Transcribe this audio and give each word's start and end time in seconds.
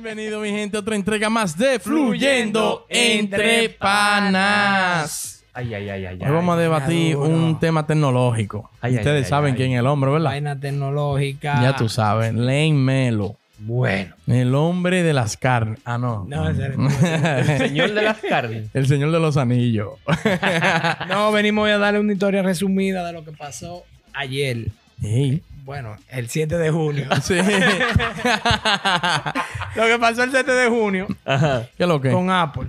Bienvenido, 0.00 0.40
mi 0.40 0.50
gente, 0.50 0.76
a 0.76 0.80
otra 0.80 0.94
entrega 0.94 1.30
más 1.30 1.56
de 1.56 1.78
Fluyendo 1.78 2.84
Entre 2.90 3.70
Panas. 3.70 5.42
Ay, 5.54 5.72
ay, 5.72 5.88
ay, 5.88 6.04
ay. 6.04 6.18
Hoy 6.20 6.30
vamos 6.30 6.54
a 6.54 6.60
debatir 6.60 7.16
un 7.16 7.58
tema 7.58 7.86
tecnológico. 7.86 8.70
Ay, 8.82 8.96
Ustedes 8.96 9.24
ay, 9.24 9.30
saben 9.30 9.52
ay. 9.52 9.56
quién 9.56 9.72
es 9.72 9.78
el 9.80 9.86
hombre, 9.86 10.10
¿verdad? 10.10 10.26
Vaina 10.32 10.60
tecnológica. 10.60 11.62
Ya 11.62 11.74
tú 11.76 11.88
sabes, 11.88 12.34
Lane 12.34 12.74
Melo, 12.74 13.36
Bueno. 13.60 14.14
el 14.26 14.54
hombre 14.54 15.02
de 15.02 15.14
las 15.14 15.38
carnes. 15.38 15.78
Ah, 15.86 15.96
no. 15.96 16.26
No, 16.28 16.46
ese 16.50 16.66
eres 16.66 16.76
El 17.48 17.58
señor 17.68 17.92
de 17.94 18.02
las 18.02 18.18
carnes. 18.18 18.68
el 18.74 18.86
señor 18.86 19.10
de 19.12 19.18
los 19.20 19.38
anillos. 19.38 19.94
No, 21.08 21.32
venimos 21.32 21.66
a 21.70 21.78
darle 21.78 22.00
una 22.00 22.12
historia 22.12 22.42
resumida 22.42 23.02
de 23.06 23.14
lo 23.14 23.24
que 23.24 23.32
pasó 23.32 23.84
ayer. 24.12 24.66
Ey. 25.02 25.42
Bueno, 25.64 25.96
el 26.10 26.28
7 26.28 26.58
de 26.58 26.70
junio. 26.70 27.06
Sí. 27.22 27.34
lo 29.76 29.84
que 29.86 29.98
pasó 29.98 30.22
el 30.24 30.30
7 30.30 30.50
de 30.52 30.68
junio 30.68 31.06
Ajá. 31.24 31.68
¿Qué 31.76 31.82
es 31.84 31.88
lo 31.88 32.00
que? 32.00 32.10
con 32.10 32.30
Apple. 32.30 32.68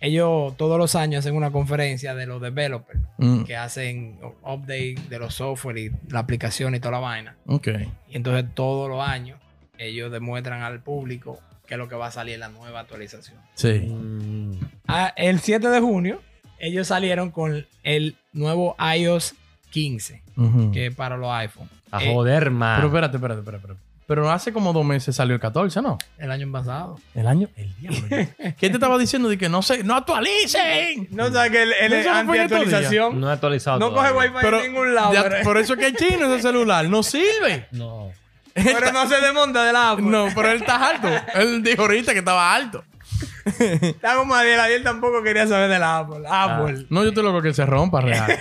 Ellos 0.00 0.56
todos 0.56 0.78
los 0.78 0.94
años 0.94 1.20
hacen 1.24 1.34
una 1.36 1.50
conferencia 1.50 2.14
de 2.14 2.26
los 2.26 2.40
developers 2.40 3.00
Mm. 3.20 3.42
que 3.44 3.56
hacen 3.56 4.18
update 4.44 4.94
de 5.08 5.18
los 5.18 5.34
software 5.34 5.76
y 5.78 5.90
la 6.08 6.20
aplicación 6.20 6.74
y 6.76 6.78
toda 6.80 6.92
la 6.92 6.98
vaina. 7.00 7.36
Ok. 7.46 7.68
Y 8.08 8.16
entonces 8.16 8.44
todos 8.54 8.88
los 8.88 9.06
años 9.06 9.38
ellos 9.76 10.12
demuestran 10.12 10.62
al 10.62 10.80
público 10.80 11.40
qué 11.66 11.74
es 11.74 11.78
lo 11.78 11.88
que 11.88 11.96
va 11.96 12.06
a 12.06 12.10
salir 12.12 12.34
en 12.34 12.40
la 12.40 12.48
nueva 12.48 12.80
actualización. 12.80 13.36
Sí. 13.54 13.80
Mm. 13.88 14.52
Ah, 14.86 15.12
el 15.16 15.40
7 15.40 15.68
de 15.68 15.80
junio, 15.80 16.22
ellos 16.60 16.86
salieron 16.86 17.30
con 17.32 17.66
el 17.82 18.16
nuevo 18.32 18.76
iOS 18.96 19.34
15, 19.70 20.22
Ujú. 20.36 20.70
que 20.72 20.86
es 20.86 20.94
para 20.94 21.16
los 21.16 21.30
iPhone. 21.32 21.68
A 21.90 22.02
Eh, 22.04 22.12
joder, 22.14 22.50
man. 22.50 22.76
Pero 22.76 22.88
espérate, 22.88 23.16
espérate, 23.16 23.40
espérate, 23.40 23.62
espérate. 23.64 23.87
Pero 24.08 24.30
hace 24.30 24.54
como 24.54 24.72
dos 24.72 24.86
meses 24.86 25.14
salió 25.14 25.34
el 25.34 25.40
14, 25.40 25.82
¿no? 25.82 25.98
el 26.16 26.30
año 26.30 26.50
pasado. 26.50 26.98
El 27.14 27.26
año. 27.26 27.46
El 27.56 27.74
diablo. 27.76 28.00
¿Qué 28.08 28.70
te 28.70 28.72
estaba 28.72 28.96
diciendo? 28.96 29.28
De 29.28 29.36
que 29.36 29.50
no 29.50 29.60
sé, 29.60 29.84
no 29.84 29.94
actualicen. 29.94 31.08
No 31.10 31.30
sabes 31.30 31.50
que 31.52 31.62
el, 31.62 31.72
el 31.74 31.92
Eso 31.92 32.10
no 32.10 32.14
estos 32.16 32.16
anti-actualización 32.16 33.20
no 33.20 33.28
he 33.28 33.32
actualizado. 33.34 33.78
no 33.78 33.92
coge 33.92 34.10
wifi 34.12 34.46
en 34.46 34.62
ningún 34.72 34.94
lado. 34.94 35.12
ya- 35.12 35.24
pero, 35.24 35.44
por 35.44 35.58
eso 35.58 35.74
es 35.74 35.78
que 35.78 35.86
es 35.88 35.92
chino 35.94 36.24
ese 36.32 36.40
celular. 36.40 36.88
No 36.88 37.02
sirve. 37.02 37.66
No. 37.70 38.10
pero 38.54 38.92
no 38.92 39.06
se 39.06 39.20
desmonta 39.20 39.62
del 39.64 39.76
Apple. 39.76 40.06
No, 40.06 40.28
pero 40.34 40.52
él 40.52 40.56
está 40.62 40.88
alto. 40.88 41.08
Él 41.34 41.62
dijo 41.62 41.82
ahorita 41.82 42.14
que 42.14 42.20
estaba 42.20 42.54
alto. 42.54 42.82
Está 43.44 44.14
como 44.16 44.34
Adiel. 44.34 44.58
Adiel 44.58 44.82
tampoco 44.82 45.22
quería 45.22 45.46
saber 45.46 45.68
del 45.68 45.82
Apple. 45.82 46.24
Apple. 46.26 46.86
No, 46.88 47.02
yo 47.02 47.10
estoy 47.10 47.24
loco 47.24 47.42
que 47.42 47.52
se 47.52 47.66
rompa 47.66 48.00
real. 48.00 48.26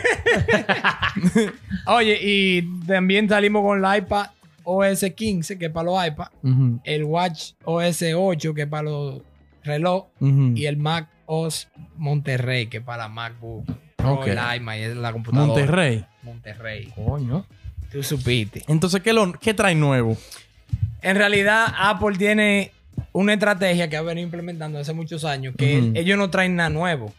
Oye, 1.88 2.18
y 2.22 2.62
también 2.86 3.28
salimos 3.30 3.64
con 3.64 3.84
el 3.84 3.98
iPad 3.98 4.28
OS 4.70 5.06
15, 5.16 5.58
que 5.58 5.68
es 5.68 5.72
para 5.72 5.86
los 5.86 6.08
iPad. 6.08 6.28
Ujú, 6.44 6.80
El 6.84 7.06
Watch 7.06 7.54
OS 7.64 8.04
8, 8.14 8.54
que 8.54 8.64
es 8.64 8.68
para 8.68 8.84
los 8.84 9.22
reloj. 9.64 10.08
y 10.20 10.66
el 10.66 10.76
Mac 10.76 11.08
OS 11.26 11.70
Monterrey, 11.96 12.68
que 12.68 12.78
es 12.78 12.84
para 12.84 13.08
MacBook 13.08 13.66
Pro 13.96 14.26
el 14.26 14.38
iMac 14.58 14.78
es 14.78 14.96
la 14.98 15.14
computadora. 15.14 15.48
Monterrey. 15.48 16.06
Monterrey. 16.22 16.92
Coño. 16.94 17.46
Tú 17.92 18.04
supiste. 18.04 18.64
Entonces, 18.68 19.02
¿qué, 19.02 19.14
lo, 19.14 19.32
¿qué 19.32 19.54
trae 19.54 19.74
nuevo? 19.74 20.18
En 21.02 21.16
realidad, 21.16 21.74
Apple 21.78 22.18
tiene 22.18 22.72
una 23.14 23.34
estrategia 23.34 23.90
que 23.90 23.96
ha 23.96 24.02
venido 24.02 24.26
implementando 24.26 24.80
hace 24.80 24.92
muchos 24.92 25.24
años, 25.24 25.56
que 25.58 25.94
ellos 25.96 26.18
no 26.18 26.30
traen 26.30 26.58
nada 26.58 26.70
nuevo. 26.70 27.14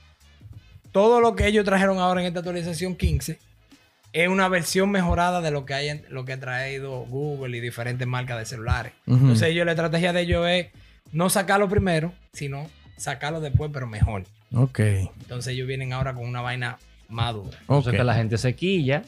Todo 0.92 1.22
lo 1.22 1.34
que 1.34 1.46
ellos 1.46 1.64
trajeron 1.64 1.98
ahora 1.98 2.20
en 2.20 2.26
esta 2.26 2.40
actualización 2.40 2.94
15 2.94 3.38
es 4.12 4.28
una 4.28 4.48
versión 4.48 4.90
mejorada 4.90 5.40
de 5.40 5.50
lo 5.50 5.64
que 5.66 5.74
hay 5.74 5.88
en- 5.88 6.04
lo 6.08 6.24
que 6.24 6.32
ha 6.34 6.40
traído 6.40 7.00
Google 7.06 7.56
y 7.56 7.60
diferentes 7.60 8.06
marcas 8.06 8.38
de 8.38 8.46
celulares. 8.46 8.92
Entonces, 9.06 9.48
ellos 9.48 9.66
la 9.66 9.72
estrategia 9.72 10.12
de 10.12 10.22
ellos 10.22 10.46
es 10.48 10.68
no 11.12 11.28
sacarlo 11.30 11.68
primero, 11.68 12.12
sino 12.32 12.68
sacarlo 12.96 13.40
después, 13.40 13.70
pero 13.72 13.86
mejor. 13.86 14.24
Ok. 14.54 14.78
Entonces 14.80 15.52
ellos 15.52 15.68
vienen 15.68 15.92
ahora 15.92 16.14
con 16.14 16.24
una 16.26 16.40
vaina 16.40 16.78
madura. 17.08 17.58
O 17.66 17.76
Ok. 17.78 17.84
sea 17.84 17.92
que 17.92 18.04
la 18.04 18.14
gente 18.14 18.36
se 18.38 18.54
quilla 18.54 19.02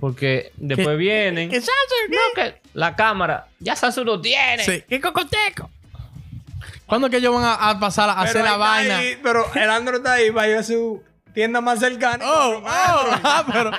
porque 0.00 0.52
después 0.56 0.96
vienen. 0.98 1.48
¿Qué 1.50 1.56
Samsung? 1.60 2.10
No, 2.10 2.42
que 2.42 2.54
la 2.74 2.94
cámara. 2.96 3.48
Ya 3.60 3.76
Samsung 3.76 4.06
lo 4.06 4.20
tiene. 4.20 4.62
Sí. 4.64 4.82
¿Qué 4.88 5.00
cocoteco? 5.00 5.70
¿Cuándo 6.86 7.08
es 7.08 7.10
que 7.10 7.16
ellos 7.16 7.34
van 7.34 7.44
a, 7.44 7.54
a 7.70 7.80
pasar 7.80 8.08
a 8.10 8.20
hacer 8.20 8.44
la 8.44 8.56
vaina? 8.56 8.98
ahí, 8.98 9.16
pero 9.22 9.44
el 9.54 9.68
Android 9.70 9.98
está 9.98 10.14
ahí, 10.14 10.30
va 10.30 10.44
a 10.44 10.62
su 10.62 11.02
tienda 11.36 11.60
más 11.60 11.78
cercana. 11.80 12.24
y 12.24 12.26
Oh, 12.26 12.62
oh, 12.64 12.64
ah, 12.66 13.44
pero. 13.52 13.70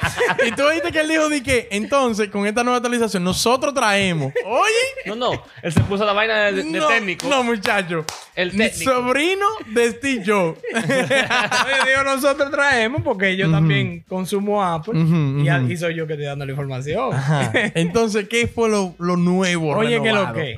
Y 0.48 0.52
tú 0.52 0.62
dijiste 0.68 0.92
que 0.92 1.00
él 1.02 1.08
dijo 1.10 1.28
de 1.28 1.42
que 1.42 1.68
entonces 1.72 2.30
con 2.30 2.46
esta 2.46 2.64
nueva 2.64 2.78
actualización 2.78 3.24
nosotros 3.24 3.74
traemos. 3.74 4.32
Oye, 4.46 5.08
No, 5.08 5.16
no. 5.16 5.44
Él 5.64 5.74
se 5.74 5.82
puso 5.82 6.06
la 6.06 6.14
vaina 6.14 6.52
de, 6.52 6.64
de 6.64 6.64
no, 6.80 6.88
técnico. 6.88 7.28
No, 7.28 7.44
muchacho. 7.44 8.06
El 8.36 8.56
técnico. 8.56 8.92
sobrino 8.92 9.48
de 9.74 9.92
Steve 9.92 10.24
Jobs. 10.24 10.60
Oye, 10.74 11.90
digo, 11.90 12.04
nosotros 12.06 12.52
traemos 12.52 13.02
porque 13.02 13.36
yo 13.36 13.50
también 13.50 14.06
consumo 14.08 14.64
Apple 14.64 14.94
y, 15.00 15.74
y 15.74 15.78
soy 15.78 15.96
yo 15.96 16.06
que 16.06 16.14
estoy 16.14 16.28
dando 16.28 16.46
la 16.46 16.52
información. 16.52 17.12
Ajá. 17.12 17.52
Entonces, 17.74 18.28
¿qué 18.30 18.48
fue 18.48 18.70
lo, 18.70 18.94
lo 19.00 19.18
nuevo? 19.18 19.76
Oye, 19.76 20.00
que 20.02 20.10
lo 20.10 20.26
renovado? 20.28 20.34
que. 20.36 20.58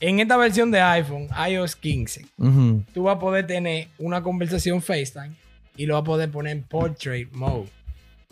En 0.00 0.20
esta 0.20 0.36
versión 0.38 0.70
de 0.70 0.80
iPhone, 0.80 1.28
iOS 1.50 1.74
15, 1.76 2.24
Ujú, 2.38 2.84
tú 2.94 3.02
vas 3.02 3.16
a 3.16 3.18
poder 3.18 3.46
tener 3.46 3.88
una 3.98 4.22
conversación 4.22 4.80
FaceTime 4.80 5.32
y 5.78 5.86
lo 5.86 5.94
vas 5.94 6.02
a 6.02 6.04
poder 6.04 6.30
poner 6.30 6.54
en 6.54 6.62
Portrait 6.64 7.32
Mode. 7.32 7.68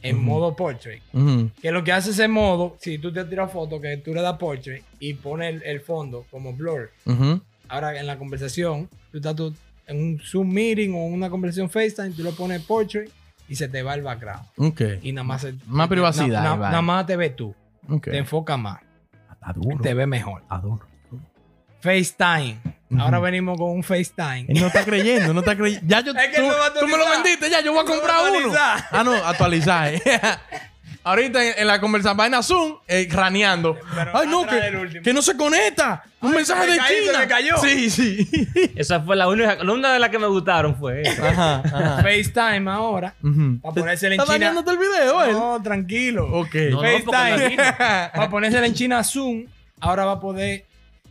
En 0.02 0.22
modo 0.22 0.54
Portrait. 0.54 1.02
Que 1.62 1.70
lo 1.72 1.82
que 1.82 1.90
hace 1.92 2.10
ese 2.10 2.28
modo, 2.28 2.76
si 2.78 2.98
tú 2.98 3.10
te 3.12 3.24
tiras 3.24 3.50
foto, 3.50 3.80
que 3.80 3.96
tú 3.96 4.12
le 4.12 4.20
das 4.20 4.36
portrait 4.36 4.84
y 5.00 5.14
pones 5.14 5.54
el, 5.54 5.62
el 5.62 5.80
fondo 5.80 6.26
como 6.30 6.52
blur. 6.52 6.90
Ahora 7.68 7.98
en 7.98 8.06
la 8.06 8.18
conversación, 8.18 8.88
tú 9.10 9.16
estás 9.18 9.34
tú 9.34 9.54
en 9.86 9.96
un 9.98 10.18
Zoom 10.20 10.52
meeting 10.52 10.90
o 10.94 11.06
una 11.06 11.30
conversación 11.30 11.70
FaceTime, 11.70 12.10
tú 12.10 12.22
le 12.22 12.32
pones 12.32 12.60
portrait 12.62 13.10
y 13.48 13.54
se 13.56 13.68
te 13.68 13.82
va 13.82 13.94
el 13.94 14.02
background. 14.02 14.44
Y 15.02 15.12
nada 15.12 15.24
más. 15.24 15.40
se- 15.42 15.54
Más 15.66 15.88
privacidad, 15.88 16.42
na- 16.42 16.42
na- 16.42 16.52
ahí 16.52 16.58
va. 16.58 16.68
nada 16.70 16.82
más 16.82 17.06
te 17.06 17.16
ves 17.16 17.34
tú. 17.34 17.54
Te 18.10 18.18
enfoca 18.18 18.56
más. 18.56 18.80
Duro. 19.54 19.78
Te 19.80 19.94
ve 19.94 20.06
mejor. 20.06 20.42
Está 21.82 22.75
Ahora 22.98 23.19
venimos 23.19 23.58
con 23.58 23.70
un 23.70 23.82
FaceTime. 23.82 24.47
Él 24.48 24.60
no 24.60 24.69
está 24.69 24.84
creyendo, 24.84 25.34
no 25.34 25.41
está 25.41 25.56
creyendo. 25.56 25.84
Ya 25.88 26.00
yo, 26.00 26.12
Es 26.16 26.28
que 26.28 26.41
tú, 26.41 26.48
a 26.50 26.72
tú 26.80 26.86
me 26.86 26.97
lo 26.97 27.08
vendiste, 27.10 27.50
ya 27.50 27.60
yo 27.60 27.72
voy 27.72 27.82
a 27.82 27.84
comprar 27.84 28.16
uno. 28.30 28.52
Ah, 28.56 29.02
no, 29.04 29.12
actualizar. 29.12 29.92
eh. 29.94 30.00
Ahorita 31.02 31.44
en, 31.44 31.54
en 31.58 31.66
la 31.69 31.80
conversación, 31.80 32.16
vaina 32.16 32.42
Zoom, 32.42 32.78
eh, 32.88 33.06
craneando. 33.08 33.78
Pero 33.94 34.10
Ay, 34.19 34.26
no, 34.26 34.44
que, 34.44 35.00
que 35.04 35.12
no 35.12 35.22
se 35.22 35.36
conecta. 35.36 36.02
Un 36.20 36.30
Ay, 36.30 36.36
mensaje 36.38 36.62
se 36.62 36.66
me 36.66 36.72
de 36.72 36.78
China. 36.80 37.12
se 37.12 37.19
me 37.19 37.28
cayó. 37.28 37.56
Sí, 37.58 37.91
sí. 37.91 38.28
Esa 38.75 39.00
fue 39.00 39.14
la 39.14 39.28
única. 39.28 39.54
La 39.62 39.72
una 39.72 39.92
de 39.92 40.00
las 40.00 40.10
que 40.10 40.19
me 40.19 40.26
gustaron 40.26 40.75
fue 40.76 41.02
esa. 41.02 41.28
Ajá, 41.28 41.62
ajá. 41.64 41.96
FaceTime 42.02 42.69
ahora. 42.69 43.14
Ujú. 43.22 43.60
Para 43.62 43.75
ponérsela 43.75 44.14
en 44.16 44.20
¿Está 44.20 44.32
China. 44.34 44.46
dañándote 44.46 44.70
el 44.72 44.78
video, 44.78 45.25
él? 45.25 45.32
No, 45.32 45.62
tranquilo. 45.62 46.26
Ok. 46.41 46.54
No, 46.70 46.82
no, 46.82 46.88
FaceTime. 46.88 47.56
Para 47.56 48.28
ponérsela 48.28 48.66
en 48.66 48.75
China 48.75 49.04
Zoom, 49.04 49.46
ahora 49.78 50.06
va 50.06 50.12
a 50.12 50.20
poder 50.20 50.64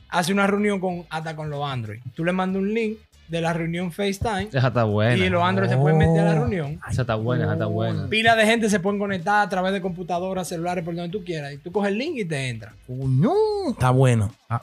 hacer 0.10 0.34
una 0.34 0.48
reunión 0.48 0.80
con 0.80 1.04
hasta 1.10 1.36
con 1.36 1.50
los 1.50 1.64
Android. 1.64 2.00
Tú 2.16 2.24
le 2.26 2.32
mandas 2.32 2.62
un 2.62 2.74
link 2.74 2.98
de 3.28 3.42
la 3.42 3.54
reunión 3.54 3.92
FaceTime 3.92 4.50
Esa 4.54 4.68
está 4.68 4.84
buena. 4.84 5.16
y 5.26 5.30
los 5.30 5.42
Android 5.44 5.68
se 5.68 5.78
pueden 5.78 5.98
meter 5.98 6.20
a 6.20 6.26
la 6.26 6.32
Oh. 6.32 6.40
reunión. 6.42 6.80
Esa 6.90 7.02
está 7.02 7.16
buena, 7.16 7.46
esa 7.46 7.54
está 7.54 7.66
buena. 7.66 8.08
Pila 8.08 8.36
de 8.36 8.46
gente 8.46 8.70
se 8.70 8.80
pueden 8.80 9.00
conectar 9.00 9.46
a 9.46 9.50
través 9.50 9.74
de 9.74 9.82
computadoras, 9.82 10.48
celulares, 10.48 10.84
por 10.86 10.94
donde 10.96 11.10
tú 11.12 11.24
quieras. 11.26 11.52
Y 11.54 11.58
tú 11.58 11.72
coges 11.72 11.92
el 11.92 11.98
link 11.98 12.18
y 12.18 12.26
te 12.26 12.50
entra. 12.50 12.74
No, 12.88 13.34
está 13.72 13.90
bueno. 13.90 14.32
Ah, 14.48 14.62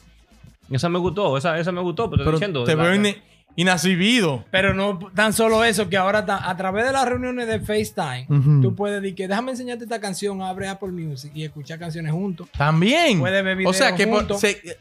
Esa 0.71 0.89
me 0.89 0.99
gustó, 1.01 1.37
esa, 1.37 1.59
esa 1.59 1.73
me 1.73 1.81
gustó, 1.83 2.09
pero, 2.09 2.25
pero 2.25 2.37
estoy 2.37 2.49
diciendo. 2.49 2.65
te 2.65 2.75
veo 2.77 2.95
inacibido. 3.57 4.45
Pero 4.51 4.75
no 4.75 4.99
tan 5.15 5.33
solo 5.33 5.65
eso, 5.65 5.89
que 5.89 5.97
ahora 5.97 6.25
ta- 6.25 6.49
a 6.49 6.57
través 6.57 6.85
de 6.87 6.93
las 6.93 7.07
reuniones 7.07 7.47
de 7.47 7.61
FaceTime, 7.61 8.27
tú 8.63 8.75
puedes 8.75 9.01
decir 9.03 9.15
que 9.15 9.29
déjame 9.29 9.53
enseñarte 9.53 9.85
esta 9.85 10.01
canción, 10.01 10.41
abre 10.43 10.69
Apple 10.69 10.93
Music 10.93 11.31
y 11.35 11.45
escuchar 11.45 11.79
canciones 11.79 12.13
juntos. 12.13 12.49
También. 12.57 13.21
Puede 13.21 13.43
ver 13.43 13.59
O 13.67 13.73
sea 13.73 13.93
videos 13.93 13.99
que 13.99 14.27
por- 14.27 14.39
se- 14.39 14.79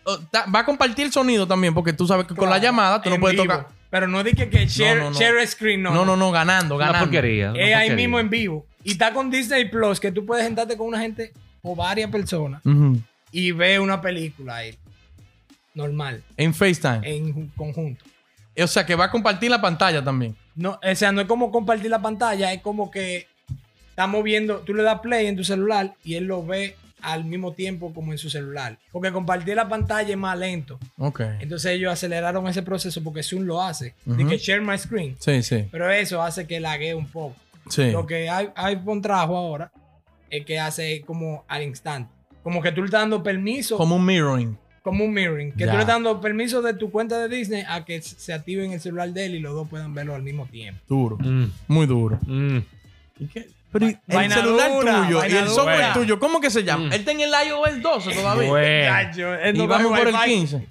va 0.53 0.59
a 0.59 0.65
compartir 0.65 1.06
el 1.06 1.12
sonido 1.12 1.47
también, 1.47 1.73
porque 1.73 1.94
tú 1.94 2.07
sabes 2.07 2.25
que 2.27 2.35
con 2.35 2.50
la 2.50 2.57
llamada 2.57 3.01
tú 3.01 3.09
no 3.09 3.19
puedes 3.19 3.35
vivo. 3.39 3.44
tocar. 3.53 3.68
Pero 3.89 4.07
no 4.07 4.23
di 4.23 4.31
que, 4.31 4.50
que 4.50 4.65
share, 4.68 4.97
no, 5.01 5.09
no. 5.12 5.19
share 5.19 5.45
screen, 5.45 5.81
no. 5.83 5.91
No, 5.94 6.06
no, 6.06 6.15
no, 6.15 6.31
ganando, 6.31 6.75
Una 6.77 6.85
ganando. 6.85 7.07
porquería. 7.07 7.51
una 7.51 7.59
Es 7.62 7.75
ahí 7.75 7.91
mismo 7.95 8.19
en 8.19 8.29
vivo. 8.29 8.65
Y 8.85 8.91
está 8.91 9.12
con 9.13 9.29
Disney 9.29 9.69
Plus, 9.69 10.00
que 10.00 10.12
tú 10.13 10.25
puedes 10.25 10.45
sentarte 10.45 10.77
con 10.77 10.88
una 10.88 11.00
gente 11.01 11.33
o 11.62 11.75
varias 11.75 12.09
personas 12.09 12.62
y 13.33 13.51
ver 13.51 13.81
una 13.81 14.00
película 14.01 14.56
ahí. 14.56 14.77
Normal, 15.73 16.21
En 16.38 16.53
FaceTime. 16.53 17.00
en 17.03 17.33
ju- 17.33 17.50
conjunto. 17.56 18.03
O 18.59 18.68
sea 18.68 18.86
que 18.86 18.95
va 18.95 19.06
a 19.06 19.12
compartir 19.12 19.50
la 19.50 19.62
pantalla 19.62 20.03
también. 20.03 20.36
No, 20.56 20.80
o 20.83 20.95
sea, 20.95 21.12
no 21.12 21.21
es 21.21 21.27
como 21.27 21.51
compartir 21.51 21.89
la 21.89 22.01
pantalla, 22.01 22.51
es 22.53 22.62
como 22.62 22.92
que 22.92 23.27
estamos 23.89 24.24
viendo, 24.24 24.59
tú 24.59 24.74
le 24.74 24.83
das 24.83 25.00
play 25.00 25.27
en 25.27 25.36
tu 25.38 25.44
celular 25.44 25.94
y 26.03 26.15
él 26.15 26.25
lo 26.25 26.45
ve 26.45 26.75
al 27.01 27.25
mismo 27.25 27.53
tiempo 27.53 27.94
como 27.94 28.12
en 28.12 28.18
su 28.18 28.30
celular. 28.30 28.77
Porque 28.92 29.12
compartir 29.12 29.56
la 29.56 29.68
pantalla 29.68 30.09
es 30.12 30.18
más 30.18 30.38
lento. 30.38 30.77
Ok. 30.98 31.21
Entonces 31.39 31.71
ellos 31.71 31.92
aceleraron 31.92 32.48
ese 32.48 32.62
proceso 32.62 33.01
porque 33.03 33.24
Zoom 33.24 33.44
lo 33.44 33.62
hace. 33.62 33.95
De 34.06 34.21
Ujú. 34.24 34.30
que 34.30 34.38
share 34.38 34.62
my 34.62 34.77
screen. 34.77 35.15
Sí, 35.19 35.42
sí. 35.42 35.68
Pero 35.71 35.89
eso 35.89 36.21
hace 36.21 36.45
que 36.45 36.59
lague 36.59 36.94
un 36.94 37.07
poco. 37.07 37.36
Sí. 37.69 37.89
Lo 37.92 38.06
que 38.06 38.30
iPhone 38.56 39.01
trajo 39.01 39.36
ahora 39.36 39.71
es 40.30 40.45
que 40.45 40.59
hace 40.59 41.01
como 41.06 41.44
al 41.47 41.63
instante. 41.63 42.12
Como 42.44 42.62
que 42.62 42.71
tú 42.71 42.81
le 42.81 42.86
estás 42.86 43.01
dando 43.01 43.24
permiso. 43.24 43.77
Como 43.77 43.95
un 43.95 44.06
mirroring. 44.06 44.57
Como 44.81 45.06
un 45.06 45.13
mirroring. 45.13 45.51
Que 45.54 45.66
Ya. 45.66 45.72
tú 45.72 45.78
le 45.78 45.81
estás 45.81 45.95
dando 45.95 46.19
permiso 46.22 46.62
de 46.62 46.74
tu 46.74 46.89
cuenta 46.92 47.19
de 47.28 47.36
Disney 47.36 47.63
a 47.68 47.86
que 47.86 48.01
se 48.01 48.33
active 48.33 48.66
en 48.66 48.72
el 48.74 48.80
celular 48.80 49.10
de 49.12 49.25
él 49.25 49.36
y 49.36 49.39
los 49.39 49.54
dos 49.54 49.68
puedan 49.68 49.94
verlo 49.94 50.16
al 50.16 50.24
mismo 50.24 50.45
tiempo. 50.48 50.81
Duro. 50.88 51.18
Mm, 51.19 51.45
Muy 51.68 51.86
duro. 51.86 52.19
mm. 52.25 52.57
¿Y 53.19 53.25
qué? 53.28 53.48
Pero 53.72 53.88
el 53.88 54.31
celular 54.31 54.72
dura, 54.72 55.04
tuyo 55.06 55.22
y 55.25 55.31
el 55.38 55.48
software 55.48 55.75
dura. 55.78 55.94
tuyo, 55.94 56.19
¿cómo 56.19 56.42
que 56.42 56.50
se 56.50 56.63
llama? 56.63 56.88
Mm. 56.88 56.94
Él 56.94 57.00
está 57.00 57.12
en 57.12 57.22
el 57.22 57.31
iOS 57.48 57.81
12 57.81 58.12
todavía. 58.13 58.50
Bueno. 58.50 59.54
Y 59.54 59.68
vamos 59.68 59.98
por 59.98 60.07
el 60.10 60.16
15. 60.25 60.68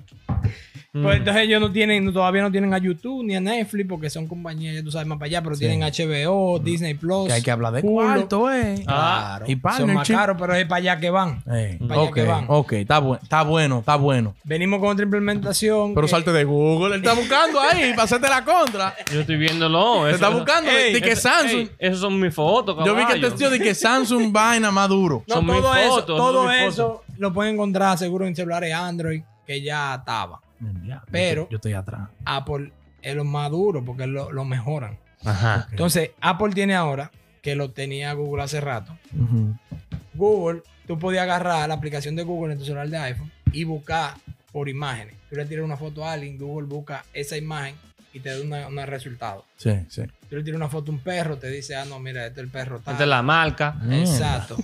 Pues 0.93 1.19
entonces 1.19 1.45
ellos 1.45 1.61
no 1.61 1.71
tienen, 1.71 2.13
todavía 2.13 2.43
no 2.43 2.51
tienen 2.51 2.75
a 2.75 2.79
YouTube 2.79 3.25
ni 3.25 3.37
a 3.37 3.41
Netflix 3.41 3.89
porque 3.89 4.11
son 4.11 4.27
compañías, 4.27 4.75
ya 4.75 4.83
tú 4.83 4.91
sabes, 4.91 5.07
más 5.07 5.19
para 5.19 5.27
allá, 5.27 5.41
pero 5.43 5.55
Sí. 5.55 5.61
tienen 5.61 5.83
HBO, 5.85 6.59
Disney 6.59 6.95
Plus. 6.95 7.29
Que 7.29 7.35
hay 7.35 7.43
que 7.43 7.51
hablar 7.53 7.73
de 7.75 7.83
cuarto, 7.83 8.53
eh. 8.53 8.83
Claro. 8.85 9.45
Y 9.49 9.57
son 9.77 9.95
más 9.95 10.09
caros, 10.09 10.37
pero 10.41 10.55
es 10.55 10.65
para 10.67 10.77
allá 10.79 10.99
que 10.99 11.11
van. 11.11 11.45
Eh, 11.53 11.79
Para 11.81 12.01
allá 12.01 12.11
ok, 12.11 12.15
que 12.15 12.23
van. 12.25 12.45
ok, 12.49 12.73
está, 12.73 13.01
bu- 13.01 13.23
está 13.23 13.43
bueno, 13.43 13.79
está 13.79 13.95
bueno. 13.95 14.35
Venimos 14.43 14.81
con 14.81 14.89
otra 14.89 15.05
implementación. 15.05 15.95
Pero 15.95 16.07
que- 16.07 16.11
salte 16.11 16.33
de 16.33 16.43
Google, 16.43 16.97
él 16.97 17.03
está 17.05 17.15
buscando 17.15 17.61
ahí 17.61 17.91
para 17.93 18.03
hacerte 18.03 18.29
la 18.29 18.45
contra. 18.45 18.95
Yo 19.13 19.21
estoy 19.21 19.37
viéndolo. 19.37 20.03
Te 20.03 20.09
eso- 20.09 20.15
está 20.17 20.29
buscando 20.31 20.71
Ey, 20.73 20.93
de 20.93 21.01
que 21.01 21.13
eso- 21.13 21.23
Samsung. 21.29 21.61
ey, 21.61 21.71
esos 21.79 22.01
son 22.01 22.19
mis 22.19 22.35
fotos, 22.35 22.77
Yo 22.85 22.97
vi 22.97 23.07
que 23.07 23.19
te 23.21 23.31
tío 23.31 23.49
de 23.49 23.61
que 23.61 23.75
Samsung 23.77 24.33
vaina 24.33 24.73
más 24.73 24.89
duro. 24.89 25.23
No, 25.29 25.37
son 25.37 25.47
mis 25.47 25.55
todo 25.57 25.75
eso, 25.77 25.91
fotos, 25.91 26.19
son 26.19 26.33
todo 26.35 26.49
mis 26.49 26.61
eso 26.63 27.03
lo 27.19 27.33
pueden 27.33 27.55
encontrar 27.55 27.97
seguro 27.97 28.27
en 28.27 28.35
celulares 28.35 28.75
Android, 28.75 29.23
que 29.47 29.63
ya 29.63 29.95
estaba. 29.95 30.41
Pero- 31.11 31.49
yo 31.51 31.57
estoy 31.57 31.73
atrás. 31.73 32.09
Apple 32.25 32.73
es 33.03 33.15
lo 33.15 33.25
más 33.25 33.51
duro 33.51 33.85
porque 33.85 34.07
lo, 34.07 34.31
lo 34.33 34.45
mejoran. 34.45 34.99
Ajá. 35.25 35.67
Entonces, 35.71 36.11
Apple 36.21 36.51
tiene 36.55 36.75
ahora, 36.75 37.11
que 37.43 37.55
lo 37.55 37.71
tenía 37.71 38.13
Google 38.13 38.43
hace 38.43 38.61
rato. 38.61 38.97
Google, 40.15 40.63
tú 40.87 40.99
podías 40.99 41.23
agarrar 41.23 41.69
la 41.69 41.75
aplicación 41.75 42.17
de 42.17 42.23
Google 42.23 42.53
en 42.55 42.59
tu 42.59 42.65
celular 42.65 42.89
de 42.89 42.99
iPhone 42.99 43.31
y 43.53 43.65
buscar 43.65 44.15
por 44.53 44.69
imágenes. 44.69 45.15
Tú 45.29 45.37
le 45.37 45.47
tiras 45.47 45.65
una 45.65 45.77
foto 45.77 46.05
a 46.05 46.13
alguien, 46.13 46.37
Google 46.39 46.67
busca 46.67 47.05
esa 47.13 47.37
imagen 47.37 47.75
y 48.13 48.21
te 48.21 48.31
da 48.31 48.43
una- 48.45 48.67
unos 48.69 48.87
resultados. 48.87 49.45
Sí, 49.57 49.71
sí. 49.89 50.03
Tú 50.29 50.37
le 50.37 50.43
tiras 50.43 50.57
una 50.57 50.69
foto 50.69 50.91
a 50.91 50.95
un 50.95 51.01
perro, 51.01 51.37
te 51.39 51.49
dice, 51.49 51.77
ah, 51.77 51.85
no, 51.85 51.99
mira, 52.01 52.27
este 52.27 52.41
es 52.41 52.45
el 52.45 52.51
perro. 52.51 52.79
Esta 52.79 52.93
es 53.01 53.07
la 53.09 53.23
marca. 53.23 53.77
Exacto. 53.91 54.57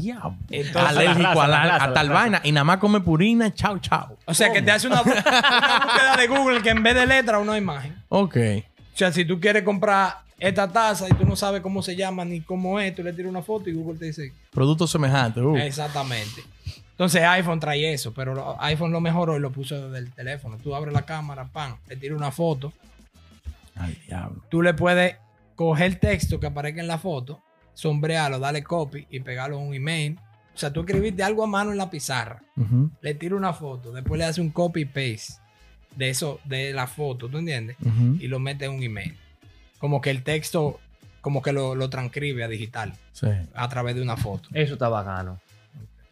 Diablo. 0.00 0.36
Entonces, 0.50 0.96
Alérgico 0.96 1.22
la 1.22 1.34
raza, 1.34 1.44
a, 1.44 1.48
la- 1.48 1.64
raza, 1.64 1.84
a 1.84 1.92
tal 1.92 2.08
vaina 2.10 2.40
y 2.44 2.52
nada 2.52 2.64
más 2.64 2.78
come 2.78 3.00
purina, 3.00 3.52
chao, 3.54 3.78
chao. 3.78 4.16
O 4.26 4.34
sea, 4.34 4.52
que 4.52 4.62
te 4.62 4.70
hace 4.70 4.86
una, 4.86 5.02
búsqueda 5.02 6.16
de 6.18 6.26
Google 6.26 6.62
que 6.62 6.70
en 6.70 6.82
vez 6.82 6.94
de 6.94 7.06
letra, 7.06 7.38
una 7.38 7.56
imagen. 7.58 7.96
Ok. 8.08 8.36
O 8.94 8.96
sea, 8.96 9.12
si 9.12 9.24
tú 9.24 9.40
quieres 9.40 9.62
comprar 9.62 10.18
esta 10.38 10.70
taza 10.70 11.06
y 11.08 11.12
tú 11.14 11.24
no 11.24 11.36
sabes 11.36 11.60
cómo 11.60 11.82
se 11.82 11.96
llama 11.96 12.24
ni 12.24 12.40
cómo 12.40 12.78
es, 12.80 12.94
tú 12.94 13.02
le 13.02 13.12
tiras 13.12 13.30
una 13.30 13.42
foto 13.42 13.70
y 13.70 13.72
Google 13.72 13.98
te 13.98 14.06
dice 14.06 14.32
Producto 14.50 14.86
semejante. 14.86 15.40
uh. 15.40 15.56
exactamente. 15.56 16.42
Entonces 16.90 17.22
iPhone 17.24 17.58
trae 17.58 17.92
eso, 17.92 18.12
pero 18.14 18.56
iPhone 18.60 18.92
lo 18.92 19.00
mejoró 19.00 19.36
y 19.36 19.40
lo 19.40 19.50
puso 19.50 19.90
del 19.90 20.12
teléfono. 20.12 20.58
Tú 20.58 20.74
abres 20.76 20.94
la 20.94 21.02
cámara, 21.02 21.44
pan, 21.44 21.76
le 21.88 21.96
tiras 21.96 22.16
una 22.16 22.30
foto. 22.30 22.72
Ay, 23.74 23.98
diablo. 24.06 24.42
Tú 24.48 24.62
le 24.62 24.74
puedes 24.74 25.16
coger 25.56 25.86
el 25.86 25.98
texto 25.98 26.38
que 26.38 26.46
aparezca 26.46 26.80
en 26.80 26.86
la 26.86 26.98
foto, 26.98 27.40
sombrearlo, 27.74 28.38
darle 28.38 28.62
copy 28.62 29.06
y 29.10 29.20
pegarlo 29.20 29.58
en 29.58 29.68
un 29.68 29.74
email. 29.74 30.18
O 30.54 30.58
sea, 30.58 30.72
tú 30.72 30.80
escribiste 30.80 31.22
algo 31.22 31.42
a 31.44 31.46
mano 31.46 31.72
en 31.72 31.78
la 31.78 31.90
pizarra. 31.90 32.40
Le 33.00 33.14
tira 33.14 33.34
una 33.36 33.52
foto, 33.52 33.92
después 33.92 34.18
le 34.18 34.24
hace 34.24 34.40
un 34.40 34.50
copy 34.50 34.84
paste 34.84 35.34
de 35.96 36.10
eso, 36.10 36.40
de 36.44 36.72
la 36.72 36.86
foto, 36.86 37.28
¿tú 37.28 37.38
entiendes? 37.38 37.76
Y 38.20 38.28
lo 38.28 38.38
mete 38.38 38.64
en 38.66 38.72
un 38.72 38.82
email. 38.82 39.16
Como 39.78 40.00
que 40.00 40.10
el 40.10 40.22
texto, 40.22 40.80
como 41.20 41.42
que 41.42 41.52
lo, 41.52 41.74
lo 41.74 41.90
transcribe 41.90 42.42
a 42.44 42.48
digital 42.48 42.94
Sí. 43.12 43.26
a 43.54 43.68
través 43.68 43.94
de 43.96 44.02
una 44.02 44.16
foto. 44.16 44.48
Eso 44.52 44.74
está 44.74 44.88
bacano. 44.88 45.40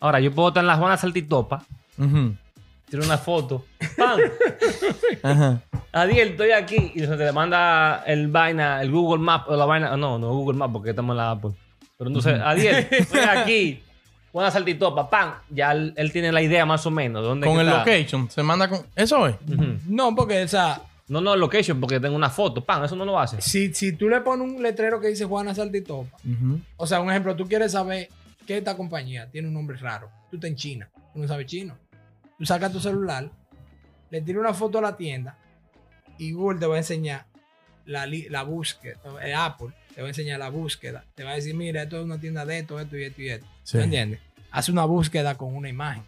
Ahora, 0.01 0.19
yo 0.21 0.33
puedo 0.33 0.49
estar 0.49 0.63
en 0.63 0.67
la 0.69 0.77
Juana 0.77 0.97
Saltitopa, 0.97 1.65
Ujú. 1.99 2.35
tiro 2.91 3.05
una 3.05 3.19
foto, 3.19 3.65
¡pam! 3.97 4.19
Ajá. 5.23 5.63
Adiel, 5.93 6.29
estoy 6.31 6.53
aquí. 6.53 6.93
Y 6.95 7.01
se 7.01 7.17
te 7.17 7.33
manda 7.33 8.03
el 8.07 8.29
vaina, 8.29 8.81
el 8.83 8.91
Google 8.91 9.23
Map 9.23 9.49
o 9.49 9.57
la 9.57 9.65
vaina. 9.67 9.97
No, 9.97 10.19
no 10.19 10.29
Google 10.31 10.57
Map 10.59 10.73
porque 10.73 10.91
estamos 10.91 11.13
en 11.15 11.19
la 11.19 11.31
Apple. 11.33 11.51
Pero 11.99 12.09
entonces, 12.09 12.41
Adiel, 12.43 12.87
estoy 12.91 13.21
aquí. 13.21 13.83
Juana 14.33 14.51
Saltitopa, 14.51 15.11
¡pam! 15.11 15.35
Ya 15.51 15.73
él, 15.73 15.93
él 15.95 16.11
tiene 16.11 16.33
la 16.33 16.41
idea 16.41 16.65
más 16.65 16.87
o 16.87 16.91
menos. 16.91 17.21
de 17.23 17.29
¿Dónde 17.29 17.47
Con 17.47 17.61
el 17.61 17.69
está. 17.69 17.81
location. 17.81 18.31
Se 18.31 18.43
manda 18.43 18.67
con. 18.69 18.87
Eso 18.97 19.27
es. 19.27 19.37
No, 19.87 20.15
porque, 20.15 20.43
o 20.45 20.49
sea, 20.49 20.81
No, 21.09 21.21
no, 21.21 21.37
location, 21.37 21.79
porque 21.79 22.01
tengo 22.01 22.17
una 22.17 22.31
foto, 22.31 22.65
¡pam! 22.65 22.83
Eso 22.85 22.97
no 22.97 23.05
lo 23.05 23.19
hace. 23.21 23.43
si, 23.43 23.75
si 23.75 23.93
tú 23.93 24.09
le 24.09 24.23
pones 24.23 24.49
un 24.57 24.63
letrero 24.63 24.99
que 25.01 25.09
dice 25.09 25.27
Juana 25.27 25.55
Saltitopa, 25.55 26.17
o 26.79 26.87
sea, 26.87 27.01
un 27.01 27.11
ejemplo, 27.11 27.37
tú 27.37 27.47
quieres 27.47 27.73
saber 27.73 28.09
que 28.47 28.57
esta 28.57 28.75
compañía 28.75 29.29
tiene 29.31 29.49
un 29.49 29.55
nombre 29.55 29.77
raro. 29.77 30.09
Tú 30.31 30.37
estás 30.37 30.49
en 30.51 30.57
China, 30.57 30.89
tú 31.13 31.21
no 31.21 31.29
sabes 31.29 31.45
chino. 31.47 31.77
Tú 32.39 32.47
sacas 32.47 32.73
tu 32.73 32.81
celular, 32.81 33.29
le 34.11 34.21
tiras 34.23 34.41
una 34.41 34.55
foto 34.55 34.79
a 34.79 34.81
la 34.81 34.97
tienda 34.97 35.37
y 36.29 36.33
Google 36.33 36.59
te 36.61 36.67
va 36.67 36.75
a 36.77 36.79
enseñar 36.79 37.25
la, 37.87 38.07
la 38.07 38.43
búsqueda, 38.43 38.97
eh, 39.25 39.35
Apple 39.35 39.69
te 39.95 40.01
va 40.01 40.07
a 40.07 40.11
enseñar 40.11 40.39
la 40.39 40.49
búsqueda. 40.49 41.05
Te 41.15 41.25
va 41.25 41.33
a 41.33 41.35
decir, 41.35 41.55
mira, 41.55 41.83
esto 41.83 41.99
es 41.99 42.05
una 42.05 42.19
tienda 42.19 42.47
de 42.47 42.59
esto, 42.61 42.79
esto 42.81 42.97
y 42.97 43.05
esto 43.05 43.21
y 43.23 43.29
esto. 43.29 43.47
Sí. 43.63 43.77
¿Me 43.79 43.85
entiendes? 43.85 44.21
Hace 44.51 44.73
una 44.73 44.85
búsqueda 44.85 45.35
con 45.37 45.55
una 45.55 45.69
imagen. 45.69 46.03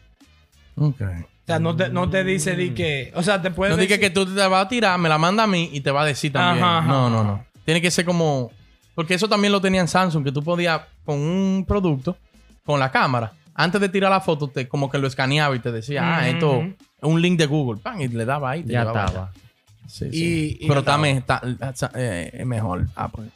Ok. 0.77 1.01
O 1.03 1.47
sea, 1.47 1.59
no 1.59 1.77
te, 1.77 1.91
no 1.91 2.09
te 2.09 2.25
dice 2.25 2.57
di 2.57 2.71
que. 2.71 3.13
O 3.15 3.23
sea, 3.23 3.43
te 3.43 3.51
puede 3.51 3.73
No 3.73 3.77
decir- 3.77 4.01
que 4.01 4.09
tú 4.11 4.25
te 4.27 4.47
vas 4.47 4.65
a 4.65 4.69
tirar, 4.69 4.99
me 4.99 5.09
la 5.11 5.19
manda 5.19 5.43
a 5.43 5.47
mí 5.47 5.69
y 5.73 5.81
te 5.83 5.91
va 5.91 6.03
a 6.03 6.05
decir 6.07 6.33
también. 6.33 6.65
Ajá, 6.65 6.79
ajá. 6.79 6.89
No, 6.89 7.11
no, 7.11 7.23
no. 7.25 7.45
Tiene 7.65 7.81
que 7.83 7.91
ser 7.91 8.05
como. 8.07 8.51
Porque 8.95 9.13
eso 9.15 9.29
también 9.29 9.53
lo 9.53 9.61
tenía 9.61 9.81
en 9.83 9.89
Samsung, 9.89 10.25
que 10.25 10.33
tú 10.33 10.43
podías, 10.43 10.81
con 11.05 11.19
un 11.19 11.65
producto, 11.67 12.17
con 12.65 12.79
la 12.81 12.91
cámara, 12.91 13.33
antes 13.55 13.81
de 13.81 13.89
tirar 13.89 14.11
la 14.11 14.21
foto, 14.21 14.49
te, 14.49 14.69
como 14.69 14.89
que 14.91 14.99
lo 14.99 15.07
escaneaba 15.09 15.55
y 15.57 15.59
te 15.59 15.71
decía, 15.73 16.17
ah, 16.17 16.29
esto 16.29 16.63
es 16.63 16.75
un 17.03 17.21
link 17.21 17.39
de 17.39 17.47
Google. 17.47 17.81
Pan, 17.83 18.01
y 18.01 18.09
le 18.09 18.25
daba 18.25 18.51
ahí. 18.53 18.63
Te 18.63 18.73
Ya 18.73 18.83
estaba. 18.83 19.05
allá. 19.05 19.31
Sí, 19.87 20.07
Y- 20.07 20.11
sí. 20.13 20.59
y 20.61 20.69
Pero 20.69 20.81
está, 20.81 20.97
está- 21.69 21.91
eh, 21.95 22.43
mejor. 22.45 22.87
Pues. 23.13 23.29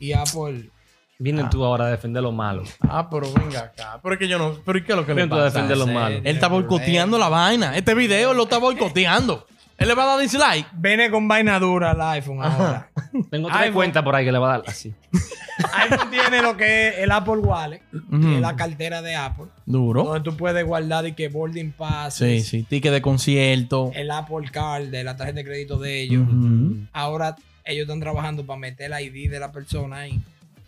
Y 0.00 0.12
Apple. 0.12 0.70
Vienen 1.18 1.46
Ah. 1.46 1.50
tú 1.50 1.64
ahora 1.64 1.86
a 1.86 1.90
defender 1.90 2.22
lo 2.22 2.32
malo. 2.32 2.64
Ah, 2.80 3.08
pero 3.08 3.32
venga 3.32 3.60
acá. 3.60 4.00
Pero 4.02 4.14
es 4.14 4.18
que 4.18 4.26
yo 4.28 4.36
no. 4.36 4.58
Pero 4.64 4.78
¿y 4.78 4.82
qué 4.84 4.92
es 4.92 4.96
lo 4.98 5.06
que 5.06 5.12
le 5.12 5.14
Vienen 5.14 5.30
tú 5.30 5.36
a 5.36 5.44
pasa? 5.44 5.62
defender 5.62 5.78
lo 5.78 5.86
malo. 5.86 6.16
Él 6.16 6.26
está 6.26 6.48
boicoteando 6.48 7.16
la 7.18 7.28
vaina. 7.28 7.76
Este 7.76 7.94
video 7.94 8.34
lo 8.34 8.42
está 8.42 8.58
boicoteando. 8.58 9.46
Él 9.76 9.88
le 9.88 9.94
va 9.94 10.04
a 10.04 10.06
dar 10.06 10.20
dislike. 10.20 10.66
Viene 10.74 11.10
con 11.10 11.26
vaina 11.26 11.58
dura 11.58 11.92
el 11.92 12.00
iPhone 12.00 12.42
ahora. 12.42 12.88
Tengo 13.30 13.48
tres 13.48 13.60
iPhone. 13.60 13.74
cuentas 13.74 14.02
por 14.04 14.14
ahí 14.14 14.24
que 14.24 14.32
le 14.32 14.38
va 14.38 14.54
a 14.54 14.58
dar 14.58 14.68
así. 14.68 14.94
iPhone 15.74 16.10
tiene 16.10 16.42
lo 16.42 16.56
que 16.56 16.88
es 16.88 16.98
el 16.98 17.10
Apple 17.10 17.38
Wallet, 17.38 17.82
que 17.90 18.16
Ujú. 18.16 18.28
es 18.34 18.40
la 18.40 18.56
cartera 18.56 19.02
de 19.02 19.14
Apple, 19.16 19.46
Duro. 19.66 20.04
donde 20.04 20.20
tú 20.28 20.36
puedes 20.36 20.64
guardar 20.64 21.06
y 21.06 21.12
que 21.12 21.28
boarding 21.28 21.72
pass, 21.72 22.14
Sí, 22.14 22.40
sí. 22.40 22.62
Ticket 22.62 22.92
de 22.92 23.02
concierto. 23.02 23.90
el 23.94 24.10
Apple 24.10 24.48
Card 24.52 24.84
de 24.88 25.04
la 25.04 25.16
tarjeta 25.16 25.38
de 25.38 25.44
crédito 25.44 25.78
de 25.78 26.02
ellos. 26.02 26.22
Ujú. 26.28 26.76
Ahora 26.92 27.36
ellos 27.64 27.82
están 27.82 28.00
trabajando 28.00 28.44
para 28.46 28.58
meter 28.58 28.92
el 28.92 29.00
ID 29.14 29.30
de 29.30 29.40
la 29.40 29.50
persona 29.52 29.98
ahí, 29.98 30.20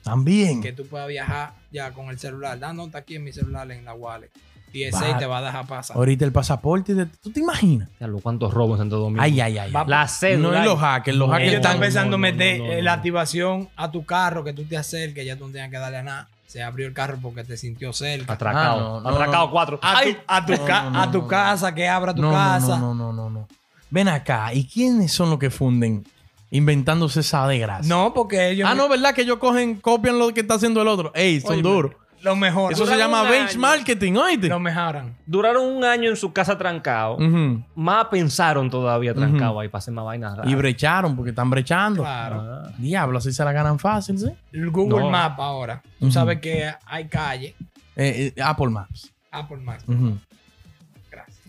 También. 0.02 0.60
que 0.62 0.72
tú 0.72 0.86
puedas 0.86 1.08
viajar 1.08 1.52
ya 1.70 1.92
con 1.92 2.08
el 2.08 2.18
celular. 2.18 2.58
Da 2.58 2.72
nota 2.72 2.98
aquí 2.98 3.16
en 3.16 3.24
mi 3.24 3.32
celular 3.32 3.70
en 3.70 3.84
la 3.84 3.94
wallet. 3.94 4.30
Y 4.72 4.82
ese 4.84 5.12
Va. 5.12 5.18
te 5.18 5.24
va 5.26 5.38
a 5.38 5.42
dejar 5.42 5.66
pasar. 5.66 5.96
Ahorita 5.96 6.24
el 6.24 6.32
pasaporte. 6.32 6.94
de- 6.94 7.06
¿Tú 7.06 7.30
te 7.30 7.40
imaginas? 7.40 7.88
Cuántos 8.22 8.52
robos 8.52 8.76
en 8.76 8.82
Santo 8.82 8.98
Domingo. 8.98 9.22
Ay, 9.22 9.40
ay, 9.40 9.56
ay. 9.58 9.72
Va- 9.72 9.84
La 9.86 10.02
no 10.02 10.08
cédula. 10.08 10.58
es 10.60 10.64
los 10.66 10.78
hackers. 10.78 11.16
Los 11.16 11.28
No, 11.28 11.32
hackers 11.32 11.50
Ellos 11.52 11.64
están 11.64 11.80
pensando 11.80 12.10
no, 12.10 12.16
no, 12.18 12.18
meter 12.18 12.58
no, 12.58 12.66
no, 12.66 12.72
eh, 12.72 12.76
no. 12.76 12.82
la 12.82 12.92
activación 12.92 13.68
a 13.76 13.90
tu 13.90 14.04
carro, 14.04 14.44
que 14.44 14.52
tú 14.52 14.64
te 14.64 14.76
acerques, 14.76 15.24
ya 15.24 15.36
tú 15.36 15.46
no 15.46 15.52
tengas 15.52 15.70
que 15.70 15.78
darle 15.78 15.98
a 15.98 16.02
nada. 16.02 16.28
Se 16.46 16.62
abrió 16.62 16.86
el 16.86 16.92
carro 16.92 17.18
porque 17.22 17.42
te 17.44 17.56
sintió 17.56 17.92
cerca. 17.92 18.34
Atracado. 18.34 18.76
Ah, 18.78 18.80
no, 18.80 19.00
no, 19.00 19.08
Atracado 19.08 19.46
no. 19.46 19.50
cuatro. 19.50 19.78
A 19.82 19.92
tu, 19.92 19.98
Ay, 19.98 20.16
a 20.26 20.46
tu, 20.46 20.52
No, 20.52 20.64
ca- 20.64 20.82
no, 20.84 20.90
no, 20.90 21.02
a 21.02 21.10
tu 21.10 21.18
no. 21.22 21.26
casa, 21.28 21.74
que 21.74 21.88
abra 21.88 22.14
tu 22.14 22.22
No, 22.22 22.28
no, 22.28 22.34
casa. 22.34 22.78
no, 22.78 22.94
no, 22.94 23.12
no, 23.12 23.30
no. 23.30 23.48
Ven 23.90 24.08
acá. 24.08 24.52
¿Y 24.52 24.64
quiénes 24.66 25.12
son 25.12 25.30
los 25.30 25.38
que 25.38 25.48
funden 25.50 26.04
inventándose 26.50 27.20
esa 27.20 27.46
desgracia? 27.48 27.88
No, 27.88 28.12
porque 28.14 28.50
ellos 28.50 28.68
Ah, 28.70 28.74
no, 28.74 28.88
¿verdad? 28.88 29.14
Que 29.14 29.22
ellos 29.22 29.38
cogen, 29.38 29.76
copian 29.80 30.18
lo 30.18 30.32
que 30.32 30.40
está 30.40 30.54
haciendo 30.54 30.82
el 30.82 30.88
otro. 30.88 31.12
Ey, 31.14 31.40
son 31.40 31.52
Oye, 31.52 31.62
duros. 31.62 31.92
Lo 32.26 32.36
mejor. 32.36 32.72
Eso 32.72 32.84
se 32.86 32.96
llama 32.98 33.22
un 33.22 33.30
benchmarketing, 33.30 34.16
oíste. 34.18 34.48
Lo 34.48 34.58
mejoran. 34.60 35.16
Duraron 35.24 35.64
un 35.64 35.84
año 35.84 36.10
en 36.10 36.16
su 36.16 36.32
casa 36.32 36.58
trancado. 36.58 37.14
Ujú. 37.16 37.62
Más 37.74 38.04
pensaron 38.06 38.68
todavía 38.68 39.14
trancado 39.14 39.58
ahí 39.60 39.68
para 39.68 39.78
hacer 39.78 39.94
más 39.94 40.04
vainas 40.04 40.36
raras. 40.36 40.52
Y 40.52 40.54
brecharon 40.54 41.16
porque 41.16 41.30
están 41.30 41.48
brechando. 41.48 42.02
Claro. 42.02 42.42
Ah. 42.66 42.70
Diablo, 42.76 43.18
así 43.18 43.32
se 43.32 43.42
la 43.44 43.52
ganan 43.52 43.78
fácil, 43.78 44.18
¿sí? 44.18 44.30
El 44.52 44.70
Google 44.70 45.00
No. 45.04 45.10
Maps 45.10 45.36
ahora. 45.38 45.80
Tú 45.98 46.06
Ujú. 46.06 46.12
sabes 46.12 46.40
que 46.40 46.70
hay 46.84 47.06
calle. 47.08 47.54
Eh, 47.96 48.32
eh, 48.36 48.42
Apple 48.42 48.68
Maps. 48.68 49.12
Apple 49.30 49.56
Maps. 49.58 49.84
Ujú. 49.88 50.18
Gracias. 51.10 51.40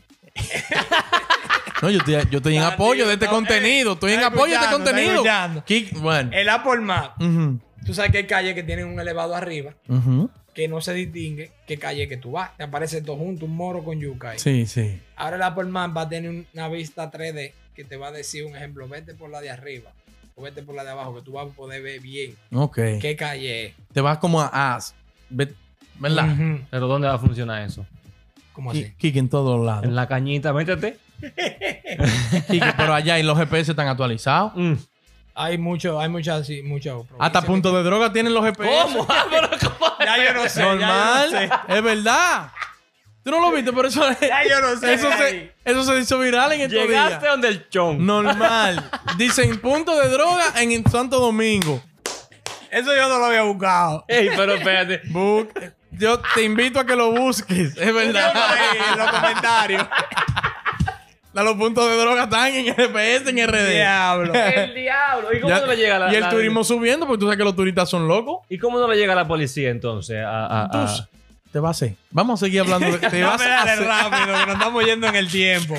No, 1.81 1.89
yo 1.91 1.99
estoy, 1.99 2.13
yo 2.31 2.37
estoy 2.37 2.57
en 2.57 2.63
apoyo 2.63 3.01
tío, 3.03 3.07
de 3.07 3.13
este 3.13 3.25
no, 3.25 3.31
contenido. 3.31 3.91
eh, 3.91 3.93
Estoy 3.93 4.11
en 4.13 4.19
está 4.19 4.27
apoyo 4.27 4.45
de 4.47 4.53
este 4.53 4.65
escuchando, 4.65 4.89
está 4.89 5.23
contenido. 5.23 5.63
escuchando. 5.65 6.01
Bueno. 6.03 6.29
El 6.33 6.49
Apple 6.49 6.79
Maps. 6.81 7.15
Ujú. 7.23 7.59
Tú 7.85 7.93
sabes 7.93 8.11
que 8.11 8.17
hay 8.17 8.27
calles 8.27 8.53
que 8.55 8.63
tienen 8.63 8.85
un 8.87 8.99
elevado 8.99 9.33
arriba 9.35 9.71
Ujú. 9.87 10.29
Que 10.57 10.67
no 10.67 10.81
se 10.81 10.91
distingue 10.95 11.51
qué 11.67 11.77
calle 11.77 12.07
que 12.07 12.17
tú 12.17 12.31
vas. 12.31 12.57
Te 12.57 12.63
aparece 12.63 13.03
todo 13.03 13.15
junto, 13.15 13.45
un 13.45 13.55
moro 13.55 13.83
con 13.83 13.99
yuca 13.99 14.31
ahí. 14.31 14.39
Sí, 14.39 14.65
sí. 14.65 14.99
Ahora 15.15 15.35
el 15.35 15.43
Apple 15.43 15.65
Maps 15.65 15.95
va 15.95 16.01
a 16.01 16.09
tener 16.09 16.45
una 16.51 16.67
vista 16.67 17.11
3D 17.11 17.51
que 17.75 17.83
te 17.83 17.95
va 17.95 18.07
a 18.07 18.11
decir 18.11 18.43
un 18.43 18.55
ejemplo, 18.55 18.87
vete 18.87 19.13
por 19.13 19.29
la 19.29 19.39
de 19.39 19.51
arriba 19.51 19.91
o 20.35 20.41
vete 20.41 20.63
por 20.63 20.73
la 20.73 20.83
de 20.83 20.89
abajo, 20.89 21.13
que 21.15 21.21
tú 21.21 21.33
vas 21.33 21.47
a 21.47 21.51
poder 21.51 21.83
ver 21.83 21.99
bien 21.99 22.35
Ok. 22.51 22.75
qué 22.99 23.15
calle 23.15 23.67
es. 23.67 23.73
Te 23.93 24.01
vas 24.01 24.17
como 24.17 24.41
a... 24.41 24.49
a 24.51 24.79
ve- 25.29 25.53
¿Verdad? 25.99 26.35
Pero 26.71 26.87
¿dónde 26.87 27.07
va 27.07 27.13
a 27.13 27.19
funcionar 27.19 27.61
eso? 27.61 27.85
¿Cómo 28.53 28.71
así? 28.71 28.91
Kike 28.97 29.19
en 29.19 29.29
todos 29.29 29.63
lados. 29.63 29.83
En 29.83 29.95
la 29.95 30.07
cañita, 30.07 30.53
métete. 30.53 30.97
Kike, 32.47 32.73
pero 32.77 32.93
allá 32.95 33.19
y 33.19 33.23
los 33.23 33.37
GPS 33.37 33.71
están 33.71 33.87
actualizados. 33.87 34.53
Mm. 34.55 34.73
Hay 35.39 35.59
mucho, 35.59 35.99
hay 35.99 36.09
muchas, 36.09 36.47
sí, 36.47 36.63
mucho. 36.63 37.05
Hasta 37.19 37.43
punto 37.43 37.71
de 37.71 37.83
droga 37.83 38.11
tienen 38.11 38.33
los 38.33 38.43
GPS. 38.43 38.69
¿Cómo? 38.83 39.05
Ah, 39.09 39.25
pero 39.29 39.49
¿cómo? 39.49 39.93
Ya 40.03 40.17
yo 40.25 40.33
no 40.33 40.49
sé. 40.49 40.61
Normal. 40.63 41.51
Es 41.67 41.83
verdad. 41.83 42.51
Tú 43.23 43.29
no 43.31 43.39
lo 43.41 43.51
viste, 43.51 43.71
por 43.71 43.85
eso, 43.85 44.03
Ya 44.19 44.43
yo 44.49 44.61
no 44.61 44.75
sé. 44.79 44.93
eso, 44.93 45.11
se, 45.11 45.53
eso 45.63 45.83
se 45.83 45.99
hizo 45.99 46.17
viral 46.17 46.53
en 46.53 46.61
estos 46.61 46.79
Llegaste 46.79 47.19
días. 47.19 47.31
donde 47.31 47.47
el 47.49 47.69
chon. 47.69 48.03
Normal. 48.03 48.89
Dicen 49.17 49.59
punto 49.59 49.99
de 49.99 50.09
droga 50.09 50.53
en 50.55 50.89
Santo 50.89 51.19
Domingo. 51.19 51.83
Eso 52.71 52.95
yo 52.95 53.07
no 53.07 53.19
lo 53.19 53.25
había 53.25 53.43
buscado. 53.43 54.05
Ey, 54.07 54.29
pero 54.35 54.55
espérate. 54.55 55.01
Book. 55.09 55.53
Yo 55.91 56.19
te 56.33 56.43
invito 56.43 56.79
a 56.79 56.85
que 56.85 56.95
lo 56.95 57.11
busques. 57.11 57.77
Es 57.77 57.93
verdad. 57.93 58.33
en 58.91 58.97
los 58.97 59.11
comentarios. 59.11 59.85
La- 61.37 61.43
Los 61.43 61.55
puntos 61.55 61.89
de 61.89 61.97
droga 61.97 62.23
están 62.23 62.47
en 62.53 62.65
GPS, 62.73 63.29
en 63.29 63.47
RD. 63.47 63.69
Diablo. 63.73 64.33
El 64.55 64.73
diablo. 64.73 65.27
¿Y 65.33 65.39
cómo 65.39 65.53
Ya- 65.53 65.61
no 65.61 65.67
le 65.67 65.77
llega 65.77 65.99
la 65.99 66.11
y 66.11 66.15
el 66.15 66.21
la- 66.21 66.29
turismo 66.29 66.63
subiendo, 66.63 67.05
porque 67.05 67.19
tú 67.19 67.25
sabes 67.27 67.37
que 67.37 67.43
los 67.43 67.55
turistas 67.55 67.89
son 67.89 68.07
locos. 68.07 68.39
¿Y 68.49 68.57
cómo 68.57 68.79
no 68.79 68.87
le 68.87 68.95
llega 68.97 69.13
la 69.15 69.27
policía 69.27 69.69
entonces? 69.69 70.23
A, 70.25 70.69
te 71.51 71.59
vas 71.59 71.69
a 71.69 71.85
hacer. 71.85 71.95
Vamos 72.11 72.41
a 72.41 72.45
seguir 72.45 72.61
hablando 72.61 72.91
de. 72.91 72.97
Te 73.09 73.23
vas 73.23 73.41
a 73.41 73.63
hacer- 73.63 73.85
rápido, 73.85 74.25
que 74.39 74.45
nos 74.47 74.53
estamos 74.55 74.83
yendo 74.85 75.07
en 75.07 75.15
el 75.15 75.29
tiempo. 75.29 75.75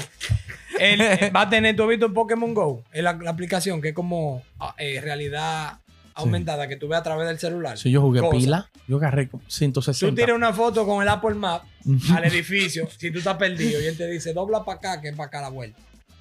Eh, 0.81 1.31
va 1.35 1.41
a 1.43 1.49
tener, 1.51 1.75
¿tú 1.75 1.83
has 1.83 1.89
visto 1.89 2.13
Pokémon 2.13 2.55
Go? 2.55 2.85
Es 2.93 3.03
la, 3.03 3.13
la 3.15 3.31
aplicación 3.31 3.83
que 3.83 3.89
es 3.89 3.95
como 3.95 4.43
ah, 4.61 4.75
eh, 4.79 5.01
realidad 5.03 5.75
aumentada 6.19 6.69
que 6.69 6.77
tú 6.77 6.89
ves 6.89 6.99
a 6.99 7.03
través 7.03 7.27
del 7.29 7.39
celular. 7.39 7.79
Si 7.79 7.91
yo 7.91 8.01
jugué 8.01 8.21
Cosa. 8.21 8.37
pila, 8.37 8.71
yo 8.87 8.97
agarré 8.97 9.29
como 9.29 9.43
Tú 9.45 9.51
160. 9.51 10.15
tiras 10.15 10.37
una 10.37 10.53
foto 10.53 10.87
con 10.87 11.03
el 11.03 11.09
Apple 11.09 11.35
Map 11.35 11.63
al 12.15 12.25
edificio, 12.25 12.89
si 12.99 13.11
tú 13.11 13.19
estás 13.19 13.37
perdido, 13.37 13.81
y 13.81 13.87
él 13.87 13.97
te 13.97 14.07
dice, 14.09 14.33
dobla 14.33 14.65
para 14.65 14.79
acá, 14.79 15.01
que 15.01 15.09
es 15.09 15.17
para 15.17 15.29
acá 15.29 15.41
la 15.41 15.49
vuelta. 15.51 15.79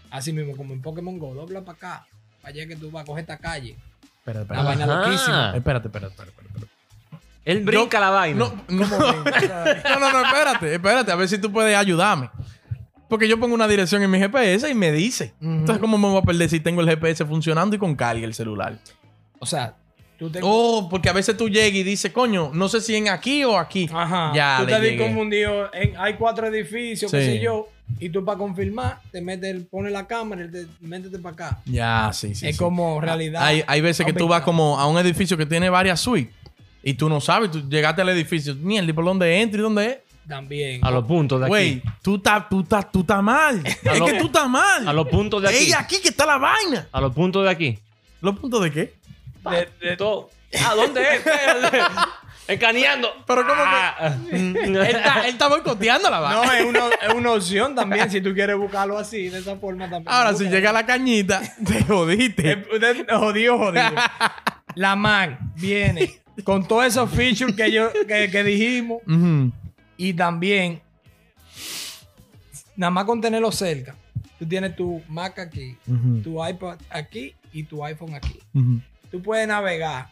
Así 0.09 0.31
mismo, 0.31 0.55
como 0.55 0.73
en 0.73 0.81
Pokémon 0.81 1.17
Go, 1.19 1.33
dobla 1.33 1.61
para 1.61 1.75
acá, 1.77 2.07
para 2.41 2.53
allá 2.53 2.67
que 2.67 2.75
tú 2.75 2.89
vas 2.91 3.03
a 3.03 3.05
coger 3.05 3.21
esta 3.21 3.37
calle. 3.37 3.75
Espérate, 4.19 4.41
espérate. 4.43 4.65
vaina 4.67 4.85
Ajá. 4.85 5.05
loquísima. 5.07 5.53
Espérate, 5.55 5.87
espérate, 5.87 6.13
espérate, 6.13 6.41
espérate. 6.47 6.67
Él 7.45 7.63
brinca 7.63 7.99
la 7.99 8.09
vaina. 8.09 8.39
No, 8.39 8.53
no, 8.67 8.85
no, 8.89 9.99
no, 9.99 10.11
no, 10.11 10.25
espérate, 10.25 10.73
espérate, 10.75 11.11
a 11.11 11.15
ver 11.15 11.29
si 11.29 11.37
tú 11.37 11.51
puedes 11.51 11.75
ayudarme. 11.75 12.29
Porque 13.09 13.27
yo 13.29 13.39
pongo 13.39 13.55
una 13.55 13.69
dirección 13.69 14.03
en 14.03 14.11
mi 14.11 14.19
GPS 14.19 14.69
y 14.69 14.73
me 14.75 14.91
dice. 14.91 15.33
Entonces, 15.39 15.79
¿cómo 15.79 15.97
me 15.97 16.09
voy 16.09 16.17
a 16.17 16.21
perder 16.23 16.49
si 16.49 16.59
tengo 16.59 16.81
el 16.81 16.89
GPS 16.89 17.25
funcionando 17.25 17.73
y 17.75 17.79
con 17.79 17.95
carga 17.95 18.25
el 18.25 18.33
celular? 18.33 18.77
O 19.39 19.45
sea, 19.45 19.75
tú 20.17 20.29
te... 20.29 20.39
Oh, 20.41 20.87
porque 20.89 21.09
a 21.09 21.13
veces 21.13 21.37
tú 21.37 21.49
llegas 21.49 21.75
y 21.75 21.83
dices, 21.83 22.11
coño, 22.11 22.51
no 22.53 22.69
sé 22.69 22.81
si 22.81 22.95
en 22.95 23.07
aquí 23.09 23.43
o 23.43 23.57
aquí. 23.57 23.89
Ajá. 23.91 24.31
Ya, 24.35 24.57
tú 24.59 24.65
le 24.65 24.79
te 24.79 24.93
has 24.93 25.01
confundido. 25.01 25.73
En, 25.73 25.95
hay 25.97 26.15
cuatro 26.15 26.47
edificios, 26.47 27.11
qué 27.11 27.25
sé 27.25 27.39
yo. 27.39 27.69
Y 27.99 28.09
tú 28.09 28.25
para 28.25 28.37
confirmar, 28.37 28.99
te 29.11 29.21
metes, 29.21 29.63
pones 29.71 29.93
la 29.93 30.05
cámara 30.05 30.45
y 30.45 30.51
te 30.51 30.67
métete 30.81 31.19
para 31.19 31.33
acá. 31.33 31.61
Ya, 31.65 32.11
sí, 32.13 32.35
sí. 32.35 32.47
es 32.47 32.57
sí. 32.57 32.61
como 32.61 32.99
realidad. 32.99 33.41
Hay, 33.43 33.63
hay 33.65 33.79
veces 33.79 34.05
que 34.05 34.13
tú 34.13 34.27
vas 34.27 34.41
como 34.41 34.77
a 34.77 34.87
un 34.87 34.97
edificio 34.97 35.37
que 35.37 35.45
tiene 35.45 35.69
varias 35.69 36.01
suites 36.01 36.33
y 36.83 36.93
tú 36.93 37.09
no 37.09 37.19
sabes, 37.19 37.51
tú 37.51 37.67
llegaste 37.67 38.01
al 38.01 38.09
edificio, 38.09 38.55
mierda, 38.55 38.89
¿y 38.89 38.93
por 38.93 39.03
dónde 39.03 39.41
entro 39.41 39.59
y 39.59 39.63
dónde 39.63 39.85
es? 39.87 39.97
También. 40.27 40.83
A 40.85 40.91
los 40.91 41.05
puntos 41.05 41.39
de 41.39 41.45
aquí. 41.45 41.49
Güey, 41.49 41.83
tú 42.01 42.15
estás 42.15 42.49
tú 42.49 42.63
tú 42.63 43.05
mal. 43.21 43.61
es 43.65 43.99
lo- 43.99 44.05
que 44.05 44.13
tú 44.19 44.25
estás 44.25 44.49
mal. 44.49 44.87
A 44.87 44.93
los 44.93 45.07
puntos 45.07 45.41
de 45.41 45.49
aquí. 45.49 45.65
Ella 45.65 45.79
aquí 45.79 45.97
que 46.01 46.09
está 46.09 46.25
la 46.25 46.37
vaina. 46.37 46.87
A 46.91 46.99
los 47.01 47.13
puntos 47.13 47.43
de 47.43 47.49
aquí. 47.49 47.79
¿Los 48.21 48.37
puntos 48.39 48.63
de 48.63 48.71
qué? 48.71 48.95
De, 49.51 49.69
de 49.81 49.97
todo. 49.97 50.29
¿A 50.65 50.75
dónde 50.75 51.01
es? 51.01 51.21
Escaneando. 52.47 53.09
Pero 53.27 53.41
¿cómo 53.45 53.61
que- 53.61 53.69
Ah. 53.69 54.17
él, 54.31 54.77
está, 54.77 55.21
él 55.27 55.33
está 55.33 55.47
boicoteando 55.49 56.09
la 56.09 56.19
vaina. 56.21 56.45
No, 56.45 56.51
es 56.53 56.63
una, 56.65 56.79
es 57.05 57.13
una 57.13 57.31
opción 57.33 57.75
también. 57.75 58.09
si 58.09 58.21
tú 58.21 58.33
quieres 58.33 58.55
buscarlo 58.57 58.97
así, 58.97 59.27
de 59.27 59.39
esa 59.39 59.57
forma 59.57 59.89
también. 59.89 60.07
Ahora, 60.07 60.33
si 60.33 60.45
llega 60.45 60.71
la 60.71 60.85
cañita, 60.85 61.41
te 61.65 61.83
jodiste. 61.83 62.51
Eh, 62.51 62.65
usted- 62.73 63.05
Jodido, 63.09 63.57
jodido. 63.57 63.91
La 64.75 64.95
man 64.95 65.37
viene 65.55 66.21
con 66.45 66.65
todos 66.67 66.85
esos 66.85 67.09
features 67.11 67.53
que, 67.55 67.69
yo, 67.71 67.91
que, 68.07 68.29
que 68.31 68.43
dijimos 68.43 69.01
y 69.97 70.13
también, 70.13 70.81
nada 72.75 72.91
más 72.91 73.05
con 73.05 73.19
tenerlo 73.19 73.51
cerca. 73.51 73.95
Tú 74.39 74.45
tienes 74.47 74.75
tu 74.75 75.01
Mac 75.09 75.37
aquí, 75.39 75.75
tu 76.23 76.45
iPad 76.45 76.77
aquí 76.91 77.33
y 77.51 77.63
tu 77.63 77.83
iPhone 77.83 78.13
aquí. 78.13 78.39
Ujú. 78.53 78.79
Tú 79.11 79.21
puedes 79.21 79.47
navegar 79.47 80.09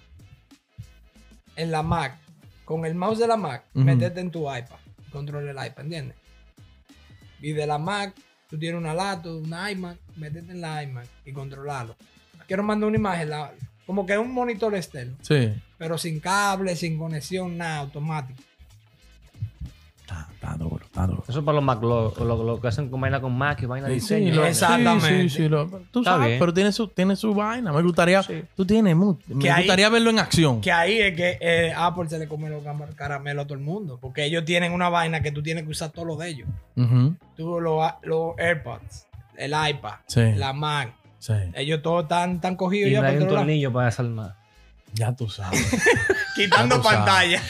en 1.55 1.71
la 1.71 1.83
Mac 1.83 2.17
con 2.63 2.85
el 2.85 2.95
mouse 2.95 3.19
de 3.19 3.27
la 3.27 3.37
Mac, 3.37 3.63
Ujú. 3.73 3.83
meterte 3.85 4.19
en 4.19 4.31
tu 4.31 4.41
iPad, 4.41 4.77
controlar 5.11 5.47
el 5.55 5.67
iPad, 5.67 5.83
¿entiendes? 5.83 6.17
Y 7.41 7.51
de 7.51 7.67
la 7.67 7.77
Mac, 7.77 8.13
tú 8.49 8.57
tienes 8.57 8.79
una 8.79 8.93
laptop, 8.93 9.43
una 9.43 9.69
iMac, 9.71 9.97
meterte 10.15 10.51
en 10.51 10.61
la 10.61 10.81
iMac 10.83 11.07
y 11.25 11.31
controlarlo. 11.31 11.95
Quiero 12.47 12.63
mandar 12.63 12.87
una 12.87 12.97
imagen, 12.97 13.29
la- 13.29 13.53
como 13.85 14.05
que 14.05 14.17
un 14.17 14.31
monitor 14.31 14.73
externo, 14.75 15.15
Sí. 15.21 15.53
pero 15.77 15.97
sin 15.97 16.19
cable, 16.19 16.75
sin 16.75 16.97
conexión, 16.97 17.57
nada, 17.57 17.79
automático. 17.79 18.41
Eso 21.27 21.39
es 21.39 21.45
para 21.45 21.55
los 21.55 21.63
Mac, 21.63 21.81
lo, 21.81 22.13
lo- 22.17 22.43
lo 22.43 22.61
que 22.61 22.67
hacen 22.67 22.89
con 22.89 23.01
vaina 23.01 23.19
con 23.19 23.37
Mac 23.37 23.61
y 23.61 23.65
vaina 23.65 23.87
de 23.87 23.95
Sí, 23.99 24.15
diseño. 24.15 24.35
lo- 24.35 24.45
Exactamente. 24.45 25.07
sí, 25.23 25.29
sí, 25.29 25.37
sí, 25.43 25.49
lo- 25.49 25.67
tú 25.91 25.99
Está 25.99 26.11
sabes, 26.11 26.27
bien. 26.27 26.39
pero 26.39 26.53
tiene 26.53 26.71
su, 26.71 26.87
tiene 26.87 27.15
su 27.15 27.33
vaina. 27.33 27.71
Me 27.73 27.81
gustaría. 27.81 28.23
Sí. 28.23 28.43
Tú 28.55 28.65
tienes 28.65 28.95
Me 28.95 29.15
Que 29.39 29.51
ahí- 29.51 29.63
gustaría 29.63 29.89
verlo 29.89 30.09
en 30.09 30.19
acción. 30.19 30.61
Que 30.61 30.71
ahí 30.71 30.99
es 30.99 31.15
que 31.15 31.37
eh, 31.41 31.73
Apple 31.75 32.07
se 32.09 32.17
le 32.19 32.27
come 32.27 32.49
los 32.49 32.63
caramelos 32.95 33.43
a 33.43 33.47
todo 33.47 33.57
el 33.57 33.63
mundo, 33.63 33.97
porque 34.01 34.23
ellos 34.25 34.45
tienen 34.45 34.71
una 34.71 34.89
vaina 34.89 35.21
que 35.21 35.31
tú 35.31 35.43
tienes 35.43 35.63
que 35.65 35.71
usar 35.71 35.91
todo 35.91 36.05
lo 36.05 36.15
de 36.15 36.29
ellos. 36.29 36.47
Tú 37.35 37.59
los, 37.59 37.91
los 38.03 38.37
AirPods, 38.37 39.07
el 39.37 39.51
iPad, 39.51 39.95
Sí. 40.07 40.21
la 40.35 40.53
Mac, 40.53 40.93
Sí. 41.19 41.33
ellos 41.55 41.81
todos 41.81 42.03
están, 42.03 42.35
están 42.35 42.55
cogidos 42.55 42.89
Y 42.89 42.93
ya 42.93 43.01
hay 43.03 43.17
un 43.17 43.23
todos 43.25 43.35
tornillo 43.39 43.73
para 43.73 43.87
desarmar. 43.87 44.35
Ya 44.95 45.15
tú 45.15 45.29
sabes. 45.29 45.59
Quitando 46.35 46.75
Ya 46.75 46.81
tú 46.81 46.83
sabes. 46.87 46.97
pantalla. 46.99 47.41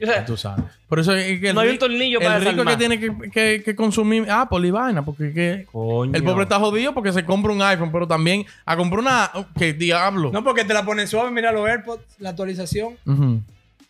ya 0.00 0.24
tú 0.24 0.36
sabes. 0.36 0.64
Por 0.88 0.98
eso 1.00 1.14
es 1.14 1.40
que 1.40 1.48
el, 1.50 1.54
No 1.54 1.60
hay 1.60 1.70
un 1.70 1.78
tornillo 1.78 2.18
para 2.20 2.36
el 2.36 2.40
rico 2.42 2.64
desarmar. 2.64 2.74
que 2.74 2.78
tiene 2.78 3.00
que, 3.00 3.30
que- 3.30 3.62
que 3.64 3.76
consumir 3.76 4.30
Apple 4.30 4.66
y 4.68 4.70
vaina, 4.70 5.04
porque 5.04 5.32
que 5.32 5.66
Coño. 5.72 6.12
el 6.14 6.22
pobre 6.24 6.44
está 6.44 6.58
jodido 6.58 6.94
porque 6.94 7.12
se 7.12 7.24
compra 7.24 7.52
un 7.52 7.60
iPhone, 7.62 7.90
pero 7.92 8.06
también 8.06 8.44
a 8.64 8.76
comprar 8.76 9.00
una. 9.00 9.30
¿Qué 9.58 9.72
diablo? 9.72 10.30
No, 10.32 10.42
porque 10.44 10.64
te 10.64 10.74
la 10.74 10.84
ponen 10.84 11.06
suave. 11.08 11.30
Mira 11.30 11.52
los 11.52 11.68
AirPods, 11.68 12.02
la 12.18 12.30
actualización. 12.30 12.96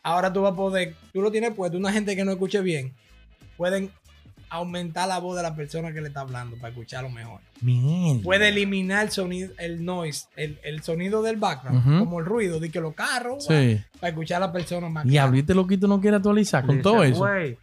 Ahora 0.02 0.32
tú 0.32 0.42
vas 0.42 0.52
a 0.52 0.56
poder, 0.56 0.94
tú 1.12 1.20
lo 1.22 1.30
tienes 1.32 1.52
puesto. 1.52 1.76
Una 1.76 1.92
gente 1.92 2.14
que 2.16 2.24
no 2.24 2.30
escuche 2.32 2.60
bien, 2.60 2.92
pueden 3.56 3.90
aumentar 4.50 5.08
la 5.08 5.18
voz 5.18 5.36
de 5.36 5.42
la 5.42 5.54
persona 5.56 5.92
que 5.92 6.00
le 6.00 6.08
está 6.08 6.20
hablando 6.20 6.56
para 6.56 6.68
escucharlo 6.70 7.10
mejor. 7.10 7.40
Mierda. 7.60 8.22
Puede 8.22 8.48
eliminar 8.48 9.04
el 9.04 9.10
sonido, 9.10 9.52
el 9.58 9.84
noise, 9.84 10.26
el, 10.36 10.58
el 10.62 10.82
sonido 10.82 11.22
del 11.22 11.36
background, 11.36 11.98
como 11.98 12.20
el 12.20 12.26
ruido 12.26 12.60
de 12.60 12.70
que 12.70 12.80
los 12.80 12.94
carros, 12.94 13.44
Sí. 13.46 13.80
para 14.00 14.10
escuchar 14.10 14.42
a 14.42 14.46
la 14.46 14.52
persona 14.52 14.88
más. 14.88 15.04
Y 15.06 15.16
este 15.18 15.54
loquito 15.54 15.86
no 15.88 16.00
quiere 16.00 16.16
actualizar 16.16 16.64
con 16.64 16.76
Le 16.76 16.82
todo 16.82 17.02
dice, 17.02 17.10
eso. 17.12 17.18
Güey, 17.20 17.58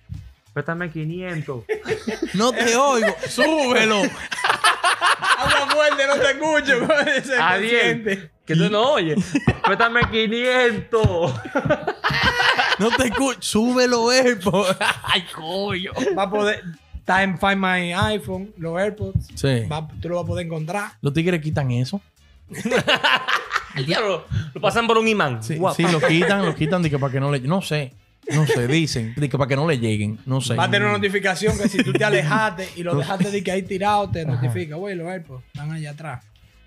préstame 0.54 0.90
500. 0.92 1.64
No 2.34 2.52
te 2.52 2.76
oigo. 2.76 3.16
Súbelo. 3.30 4.02
Habla 5.38 5.68
fuerte, 5.74 6.08
no 6.08 6.16
te 6.16 6.32
escucho. 6.32 7.24
Se 7.24 7.38
Adiós. 7.40 7.70
siente. 7.82 8.32
Que 8.46 8.56
tú 8.56 8.70
no 8.70 8.94
oyes. 8.94 9.20
Préstame 9.66 10.02
500. 10.12 11.34
No 12.80 12.90
te 12.92 13.08
escucho. 13.08 13.42
Súbelo, 13.42 14.12
Epo. 14.12 14.66
Ay, 15.04 15.24
coño. 15.36 15.92
Va 16.18 16.24
a 16.24 16.30
poder. 16.30 16.64
Está 16.98 17.22
en 17.24 17.38
Find 17.38 17.58
My 17.58 17.92
iPhone, 17.94 18.54
los 18.58 18.78
AirPods. 18.80 19.28
Sí. 19.36 19.66
Va- 19.72 19.88
tú 20.02 20.08
lo 20.10 20.16
vas 20.16 20.24
a 20.24 20.28
poder 20.28 20.46
encontrar. 20.46 20.92
Los 21.02 21.14
tigres 21.14 21.42
quitan 21.42 21.70
eso. 21.72 22.02
Diablo, 23.86 24.26
lo 24.54 24.62
pasan 24.62 24.86
por 24.88 24.98
un 24.98 25.08
imán. 25.08 25.44
Sí, 25.44 25.56
Guau. 25.58 25.74
sí, 25.74 25.84
lo 25.84 26.00
quitan, 26.00 26.46
lo 26.46 26.54
quitan 26.56 26.84
que 26.84 27.00
para 27.00 27.12
que 27.12 27.20
no 27.20 27.32
le. 27.32 27.40
No 27.40 27.62
sé. 27.62 27.94
No 28.32 28.46
sé, 28.48 28.68
dicen. 28.68 29.14
Que 29.16 29.28
para 29.30 29.48
que 29.48 29.56
no 29.56 29.68
le 29.68 29.78
lleguen. 29.80 30.20
No 30.26 30.40
sé. 30.40 30.56
Va 30.56 30.66
a 30.66 30.72
tener 30.72 30.88
una 30.88 30.98
notificación 30.98 31.58
que 31.58 31.68
si 31.68 31.84
tú 31.84 31.92
te 31.92 32.04
alejaste 32.06 32.70
y 32.78 32.84
lo 32.84 32.96
dejaste 32.96 33.32
de 33.32 33.44
que 33.44 33.52
ahí 33.52 33.64
tirado, 33.64 34.10
te 34.10 34.26
notifica. 34.26 34.76
Güey, 34.76 34.96
los 34.96 35.08
AirPods 35.08 35.44
están 35.48 35.72
allá 35.72 35.92
atrás. 35.92 36.24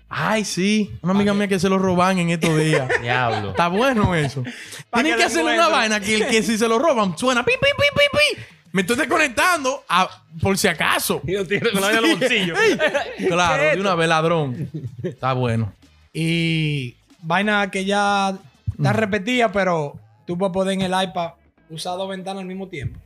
Ay, 0.09 0.45
sí. 0.45 0.97
Una 1.01 1.13
amiga 1.13 1.33
mía 1.33 1.47
que 1.47 1.59
se 1.59 1.67
lo 1.69 1.77
roban 1.77 2.17
en 2.17 2.29
estos 2.29 2.57
días. 2.57 2.87
Diablo. 3.01 3.49
Está 3.51 3.67
bueno 3.67 4.15
eso. 4.15 4.43
Tienen 4.93 5.11
que 5.13 5.17
que 5.17 5.17
le 5.17 5.23
hacerle 5.25 5.53
una 5.55 5.67
vaina 5.67 5.99
que, 5.99 6.15
el 6.15 6.27
que 6.27 6.43
si 6.43 6.57
se 6.57 6.67
lo 6.67 6.79
roban 6.79 7.17
suena 7.17 7.43
pi, 7.43 7.51
pi, 7.59 7.67
pi, 7.77 7.83
pi, 7.93 8.17
pi. 8.37 8.43
Me 8.71 8.81
estoy 8.81 8.95
desconectando 8.97 9.83
a- 9.89 10.09
por 10.41 10.57
si 10.57 10.67
acaso. 10.67 11.21
Y 11.25 11.31
lo 11.33 11.45
tiene 11.45 11.69
con 11.71 11.81
la 11.81 11.87
vaina 11.87 11.99
en 11.99 12.09
los 12.11 12.19
bolsillos. 12.19 12.57
Claro, 13.27 13.61
¿Qué 13.63 13.69
es 13.69 13.75
de 13.75 13.81
una 13.81 13.95
vez 13.95 14.07
ladrón. 14.09 14.69
Está 15.03 15.33
bueno. 15.33 15.73
Y 16.13 16.95
vaina 17.21 17.69
que 17.71 17.83
ya 17.85 18.37
está 18.77 18.93
repetida, 18.93 19.51
pero 19.51 19.99
tú 20.25 20.35
vas 20.37 20.49
a 20.49 20.53
poder 20.53 20.73
en 20.73 20.81
el 20.81 20.93
iPad 21.03 21.31
usar 21.69 21.97
dos 21.97 22.07
ventanas 22.07 22.41
al 22.41 22.47
mismo 22.47 22.69
tiempo. 22.69 22.99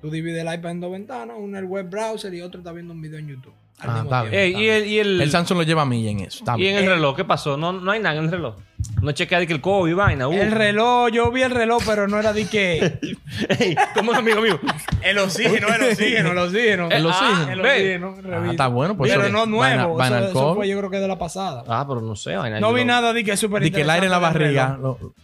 Tú 0.00 0.10
divides 0.10 0.46
el 0.46 0.54
iPad 0.54 0.70
en 0.72 0.80
dos 0.80 0.92
ventanas, 0.92 1.36
una 1.38 1.58
el 1.58 1.64
web 1.64 1.88
browser 1.88 2.32
y 2.34 2.42
otro 2.42 2.60
está 2.60 2.72
viendo 2.72 2.92
un 2.92 3.00
video 3.00 3.18
en 3.18 3.28
YouTube. 3.28 3.54
Al 3.80 3.90
Ah, 3.90 3.92
mismo 3.94 4.04
está 4.04 4.30
tiempo. 4.30 4.60
y 4.60 4.68
el, 4.68 4.86
y 4.86 4.98
el, 4.98 5.20
El 5.20 5.30
Samsung 5.30 5.58
lo 5.58 5.62
lleva 5.64 5.82
a 5.82 5.86
milla 5.86 6.10
en 6.10 6.20
eso. 6.20 6.38
Está 6.38 6.58
y 6.58 6.66
en 6.68 6.76
el 6.76 6.86
reloj, 6.86 7.16
¿qué 7.16 7.24
pasó? 7.24 7.56
No, 7.56 7.72
no 7.72 7.90
hay 7.90 8.00
nada 8.00 8.16
en 8.16 8.24
el 8.24 8.30
reloj. 8.30 8.54
No 9.00 9.12
chequea 9.12 9.38
de 9.40 9.46
que 9.46 9.52
el 9.54 9.60
COVID 9.62 9.90
y 9.90 9.94
vaina. 9.94 10.28
uh. 10.28 10.32
El 10.32 10.50
reloj, 10.52 11.10
yo 11.10 11.30
vi 11.30 11.40
el 11.42 11.50
reloj, 11.50 11.82
pero 11.86 12.06
no 12.06 12.18
era 12.18 12.32
de 12.34 12.46
que. 12.46 12.98
Ey, 13.58 13.74
como 13.94 14.10
un 14.10 14.16
amigo 14.16 14.40
mío. 14.42 14.60
El 15.02 15.18
oxígeno, 15.18 15.68
el 15.68 15.82
oxígeno, 15.90 16.32
el 16.32 16.38
oxígeno. 16.38 16.88
El 16.90 17.06
ah, 17.06 17.08
oxígeno. 17.08 17.52
El 17.52 17.60
Ve. 17.62 17.70
oxígeno, 17.70 18.14
Ah, 18.18 18.20
revisa. 18.22 18.50
está 18.52 18.66
bueno. 18.68 18.96
Pues 18.96 19.10
pero 19.10 19.24
eso- 19.24 19.32
no 19.32 19.46
nuevo. 19.46 19.94
vaina 19.96 20.18
eso, 20.28 20.54
fue 20.54 20.68
yo 20.68 20.78
creo 20.78 20.90
que 20.90 20.98
de 20.98 21.08
la 21.08 21.18
pasada. 21.18 21.64
Ah, 21.66 21.84
pero 21.88 22.00
no 22.02 22.14
sé, 22.14 22.36
vaina. 22.36 22.60
no 22.60 22.68
yo- 22.70 22.74
vi 22.74 22.84
nada 22.84 23.12
de 23.14 23.24
que 23.24 23.36
súper 23.38 23.62
Di 23.62 23.70
que 23.70 23.80
el 23.82 23.90
aire 23.90 24.06
en 24.06 24.12
la 24.12 24.18
interesante 24.18 24.44
del 24.44 24.54
barriga. 24.56 24.76
reloj. 24.76 24.98
lo- 25.00 25.14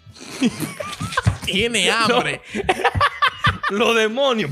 Tiene 1.45 1.90
hambre. 1.90 2.40
Los 3.71 3.95
demonios. 3.95 4.50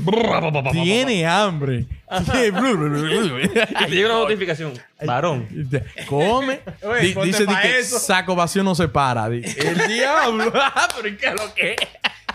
Tiene 0.71 1.25
hambre. 1.25 1.85
Te 2.09 3.89
llega 3.89 4.09
una 4.09 4.19
notificación. 4.23 4.73
Varón. 5.05 5.47
Come. 6.07 6.59
Oye, 6.83 7.01
Di- 7.01 7.13
dice 7.25 7.45
di 7.45 7.53
que 7.61 7.79
eso. 7.79 7.99
saco 7.99 8.35
vacío 8.35 8.63
no 8.63 8.73
se 8.75 8.87
para. 8.87 9.29
Di- 9.29 9.43
El 9.57 9.87
diablo. 9.87 10.51
Ah, 10.55 10.87
Pero 10.95 11.07
¿y 11.07 11.17
¿qué 11.17 11.27
es 11.27 11.33
lo 11.33 11.53
que 11.53 11.71
es? 11.73 11.77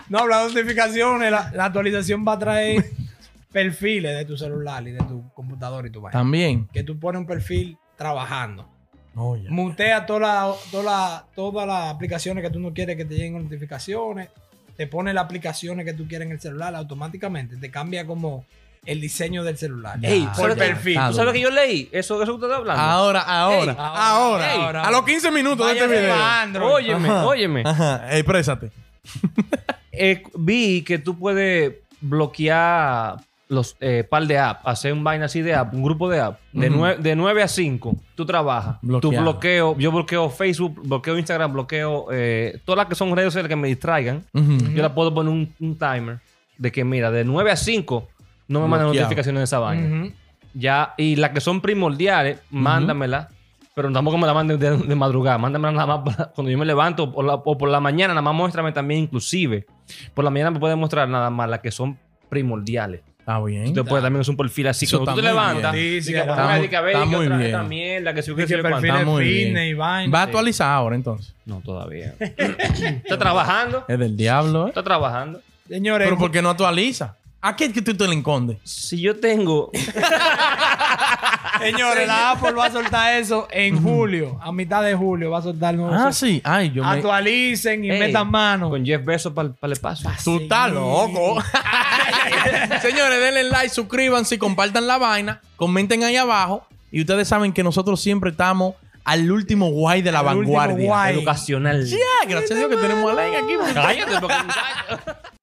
No, 0.09 0.19
hablando 0.19 0.47
de 0.49 0.53
notificaciones, 0.61 1.31
la, 1.31 1.51
la 1.53 1.65
actualización 1.65 2.23
va 2.27 2.33
a 2.33 2.39
traer 2.39 2.85
perfiles 3.51 4.15
de 4.17 4.25
tu 4.25 4.37
celular 4.37 4.87
y 4.87 4.91
de 4.91 4.99
tu 4.99 5.31
computadora 5.33 5.87
y 5.87 5.91
tu 5.91 6.01
vaina. 6.01 6.19
También. 6.19 6.67
Que 6.71 6.83
tú 6.83 6.99
pones 6.99 7.19
un 7.21 7.27
perfil 7.27 7.77
trabajando. 7.97 8.69
Oye. 9.15 9.49
Mutea 9.49 10.05
toda 10.05 10.19
la- 10.19 10.53
toda 10.71 10.83
la- 10.83 11.25
todas 11.35 11.67
las 11.67 11.93
aplicaciones 11.93 12.43
que 12.43 12.49
tú 12.49 12.59
no 12.59 12.73
quieres 12.73 12.95
que 12.97 13.05
te 13.05 13.15
lleguen 13.15 13.43
notificaciones. 13.43 14.29
Te 14.75 14.87
pone 14.87 15.13
las 15.13 15.23
aplicaciones 15.23 15.85
que 15.85 15.93
tú 15.93 16.05
quieres 16.07 16.25
en 16.27 16.33
el 16.33 16.41
celular 16.41 16.75
automáticamente. 16.75 17.55
Te 17.55 17.71
cambia 17.71 18.05
como 18.05 18.45
el 18.85 19.01
diseño 19.01 19.43
del 19.43 19.57
celular. 19.57 19.97
Ey, 20.01 20.21
Ya, 20.23 20.33
por 20.33 20.55
perfil. 20.55 20.95
¿Tú 21.07 21.13
sabes 21.13 21.25
lo 21.25 21.33
que 21.33 21.39
yo 21.41 21.49
leí? 21.51 21.89
Eso, 21.91 22.21
eso 22.21 22.31
que 22.31 22.31
usted 22.35 22.47
está 22.47 22.57
hablando. 22.57 22.81
Ahora, 22.81 23.21
ahora, 23.21 23.71
Ey, 23.71 23.77
ahora, 23.79 24.53
ey, 24.53 24.61
A 24.87 24.91
los 24.91 25.03
15 25.03 25.31
minutos 25.31 25.65
de 25.67 25.73
este 25.73 25.87
video. 25.87 26.65
óyeme, 26.65 27.09
Ajá. 27.09 27.25
óyeme. 27.25 27.63
Ajá. 27.65 28.15
Exprésate. 28.17 28.71
Eh, 29.97 30.23
vi 30.37 30.81
que 30.81 30.97
tú 30.99 31.17
puedes 31.17 31.73
bloquear 32.01 33.15
los 33.47 33.77
eh, 33.79 34.03
par 34.09 34.25
de 34.27 34.37
apps, 34.39 34.59
hacer 34.65 34.91
un 34.91 35.03
vaina 35.03 35.25
así 35.25 35.41
de 35.41 35.53
app, 35.53 35.73
un 35.73 35.83
grupo 35.83 36.09
de 36.09 36.19
app. 36.19 36.39
De, 36.51 36.69
Ujú. 36.69 36.79
nue- 36.79 36.97
de 36.97 37.15
9 37.15 37.43
a 37.43 37.47
5, 37.47 37.95
tú 38.15 38.25
trabajas. 38.25 38.77
Tú 39.01 39.11
bloqueo, 39.11 39.77
yo 39.77 39.91
bloqueo 39.91 40.29
Facebook, 40.29 40.81
bloqueo 40.83 41.17
Instagram, 41.17 41.53
bloqueo 41.53 42.07
eh, 42.11 42.59
todas 42.65 42.77
las 42.77 42.87
que 42.87 42.95
son 42.95 43.15
redes 43.15 43.27
sociales 43.31 43.47
que 43.49 43.55
me 43.55 43.67
distraigan. 43.67 44.25
Ujú. 44.33 44.57
Yo 44.73 44.81
la 44.81 44.93
puedo 44.93 45.13
poner 45.13 45.31
un, 45.31 45.53
un 45.61 45.77
timer 45.77 46.19
de 46.57 46.71
que, 46.71 46.83
mira, 46.83 47.11
de 47.11 47.23
9 47.23 47.51
a 47.51 47.55
5 47.55 48.09
no 48.47 48.61
me 48.61 48.67
mandan 48.67 48.87
notificaciones 48.87 49.39
de 49.39 49.43
esa 49.45 49.59
vaina. 49.59 50.09
Ya, 50.53 50.93
y 50.97 51.15
las 51.17 51.31
que 51.31 51.41
son 51.41 51.61
primordiales, 51.61 52.39
mándamela. 52.49 53.29
Pero 53.75 53.91
tampoco 53.91 54.17
me 54.17 54.25
la 54.25 54.33
manden 54.33 54.57
de, 54.57 54.77
de 54.77 54.95
madrugada. 54.95 55.37
Mándamela 55.37 55.73
nada 55.73 55.97
más 55.97 56.17
la- 56.17 56.25
cuando 56.33 56.49
yo 56.49 56.57
me 56.57 56.63
levanto 56.65 57.03
o 57.03 57.11
por, 57.11 57.25
la, 57.25 57.33
o 57.35 57.57
por 57.57 57.67
la 57.67 57.81
mañana. 57.81 58.13
Nada 58.13 58.21
más 58.21 58.33
muéstrame 58.33 58.71
también 58.71 59.01
inclusive. 59.01 59.65
Por 60.13 60.23
la 60.23 60.29
mañana 60.31 60.51
me 60.51 60.59
puedes 60.61 60.77
mostrar 60.77 61.09
nada 61.09 61.29
más 61.29 61.49
las 61.49 61.59
que 61.59 61.71
son 61.71 61.99
primordiales. 62.29 63.01
Está 63.19 63.37
bien. 63.43 63.65
Tú 63.65 63.73
te 63.73 63.83
puedes 63.83 64.01
también 64.01 64.21
hacer 64.21 64.31
un 64.31 64.37
perfil 64.37 64.67
así. 64.67 64.85
Eso 64.85 64.99
Cuando 64.99 65.15
tú 65.15 65.21
te 65.21 65.27
está 65.27 65.41
levantas. 65.41 65.73
Sí, 65.73 66.01
sí, 66.03 66.13
que, 66.13 66.19
está 66.19 66.35
ponme, 66.35 66.57
muy- 66.57 66.65
está 66.67 67.05
muy 67.05 67.27
bien. 67.27 67.41
esta 67.41 67.63
mierda, 67.63 68.13
que 68.13 68.21
si 68.21 68.31
Y 68.31 68.35
que 68.35 68.43
Está 68.43 68.69
muy 69.03 69.25
fitness 69.25 69.53
bien. 69.53 69.57
y 69.67 69.73
vaina. 69.73 70.13
Va 70.13 70.19
a 70.21 70.23
actualizar 70.23 70.71
ahora 70.71 70.95
entonces. 70.95 71.35
No, 71.45 71.59
todavía. 71.59 72.13
Está 72.19 73.17
trabajando. 73.17 73.83
Es 73.89 73.99
del 73.99 74.15
diablo, 74.15 74.65
¿eh? 74.67 74.69
Está 74.69 74.83
trabajando. 74.83 75.41
Señores, 75.67 76.05
Pero 76.07 76.17
¿por 76.17 76.31
qué 76.31 76.41
no 76.41 76.49
actualiza? 76.51 77.17
¿A 77.47 77.55
qué 77.55 77.65
es 77.65 77.73
que 77.73 77.81
tú 77.83 77.93
te 77.95 78.07
le 78.07 78.13
encondes? 78.15 78.57
Si 78.63 78.99
yo 78.99 79.19
tengo... 79.19 79.69
señores, 81.59 82.07
la 82.07 82.31
Apple 82.31 82.53
va 82.53 82.65
a 82.65 82.71
soltar 82.71 83.13
eso 83.17 83.47
en 83.51 83.81
julio. 83.83 84.39
A 84.41 84.51
mitad 84.51 84.81
de 84.83 84.95
julio 84.95 85.29
va 85.29 85.37
a 85.39 85.41
soltar 85.43 85.75
el 85.75 85.79
nuevo 85.81 85.93
Ah, 85.93 86.11
software. 86.11 86.31
sí. 86.31 86.41
Ay, 86.43 86.71
yo 86.71 86.83
me... 86.83 86.89
Actualicen 86.89 87.85
y 87.85 87.91
Ey, 87.91 87.99
metan 87.99 88.31
mano. 88.31 88.69
Con 88.71 88.83
Jeff 88.85 89.05
Bezos 89.05 89.31
para 89.33 89.49
el 89.61 89.71
espacio. 89.71 90.09
Tú 90.23 90.39
estás 90.39 90.71
loco. 90.71 91.41
Señores, 92.81 93.19
denle 93.21 93.43
like, 93.43 93.69
suscríbanse, 93.69 94.39
compartan 94.39 94.87
la 94.87 94.97
vaina, 94.97 95.39
comenten 95.55 96.03
ahí 96.03 96.15
abajo. 96.15 96.65
Y 96.91 97.01
ustedes 97.01 97.27
saben 97.27 97.53
que 97.53 97.63
nosotros 97.63 98.01
siempre 98.01 98.31
estamos 98.31 98.73
al 99.03 99.31
último 99.31 99.69
guay 99.69 100.01
de 100.01 100.11
la 100.11 100.19
Al 100.21 100.37
último 100.37 100.57
vanguardia. 100.57 100.87
guay. 100.87 101.13
Educacional. 101.15 101.85
Ya, 101.85 101.97
gracias 102.27 102.51
a 102.51 102.55
Dios 102.55 102.69
que 102.69 102.77
tenemos 102.77 103.11
a 103.11 103.13
Len 103.13 103.35
aquí. 103.35 103.53
Cállate, 103.73 104.19
porque. 104.19 104.35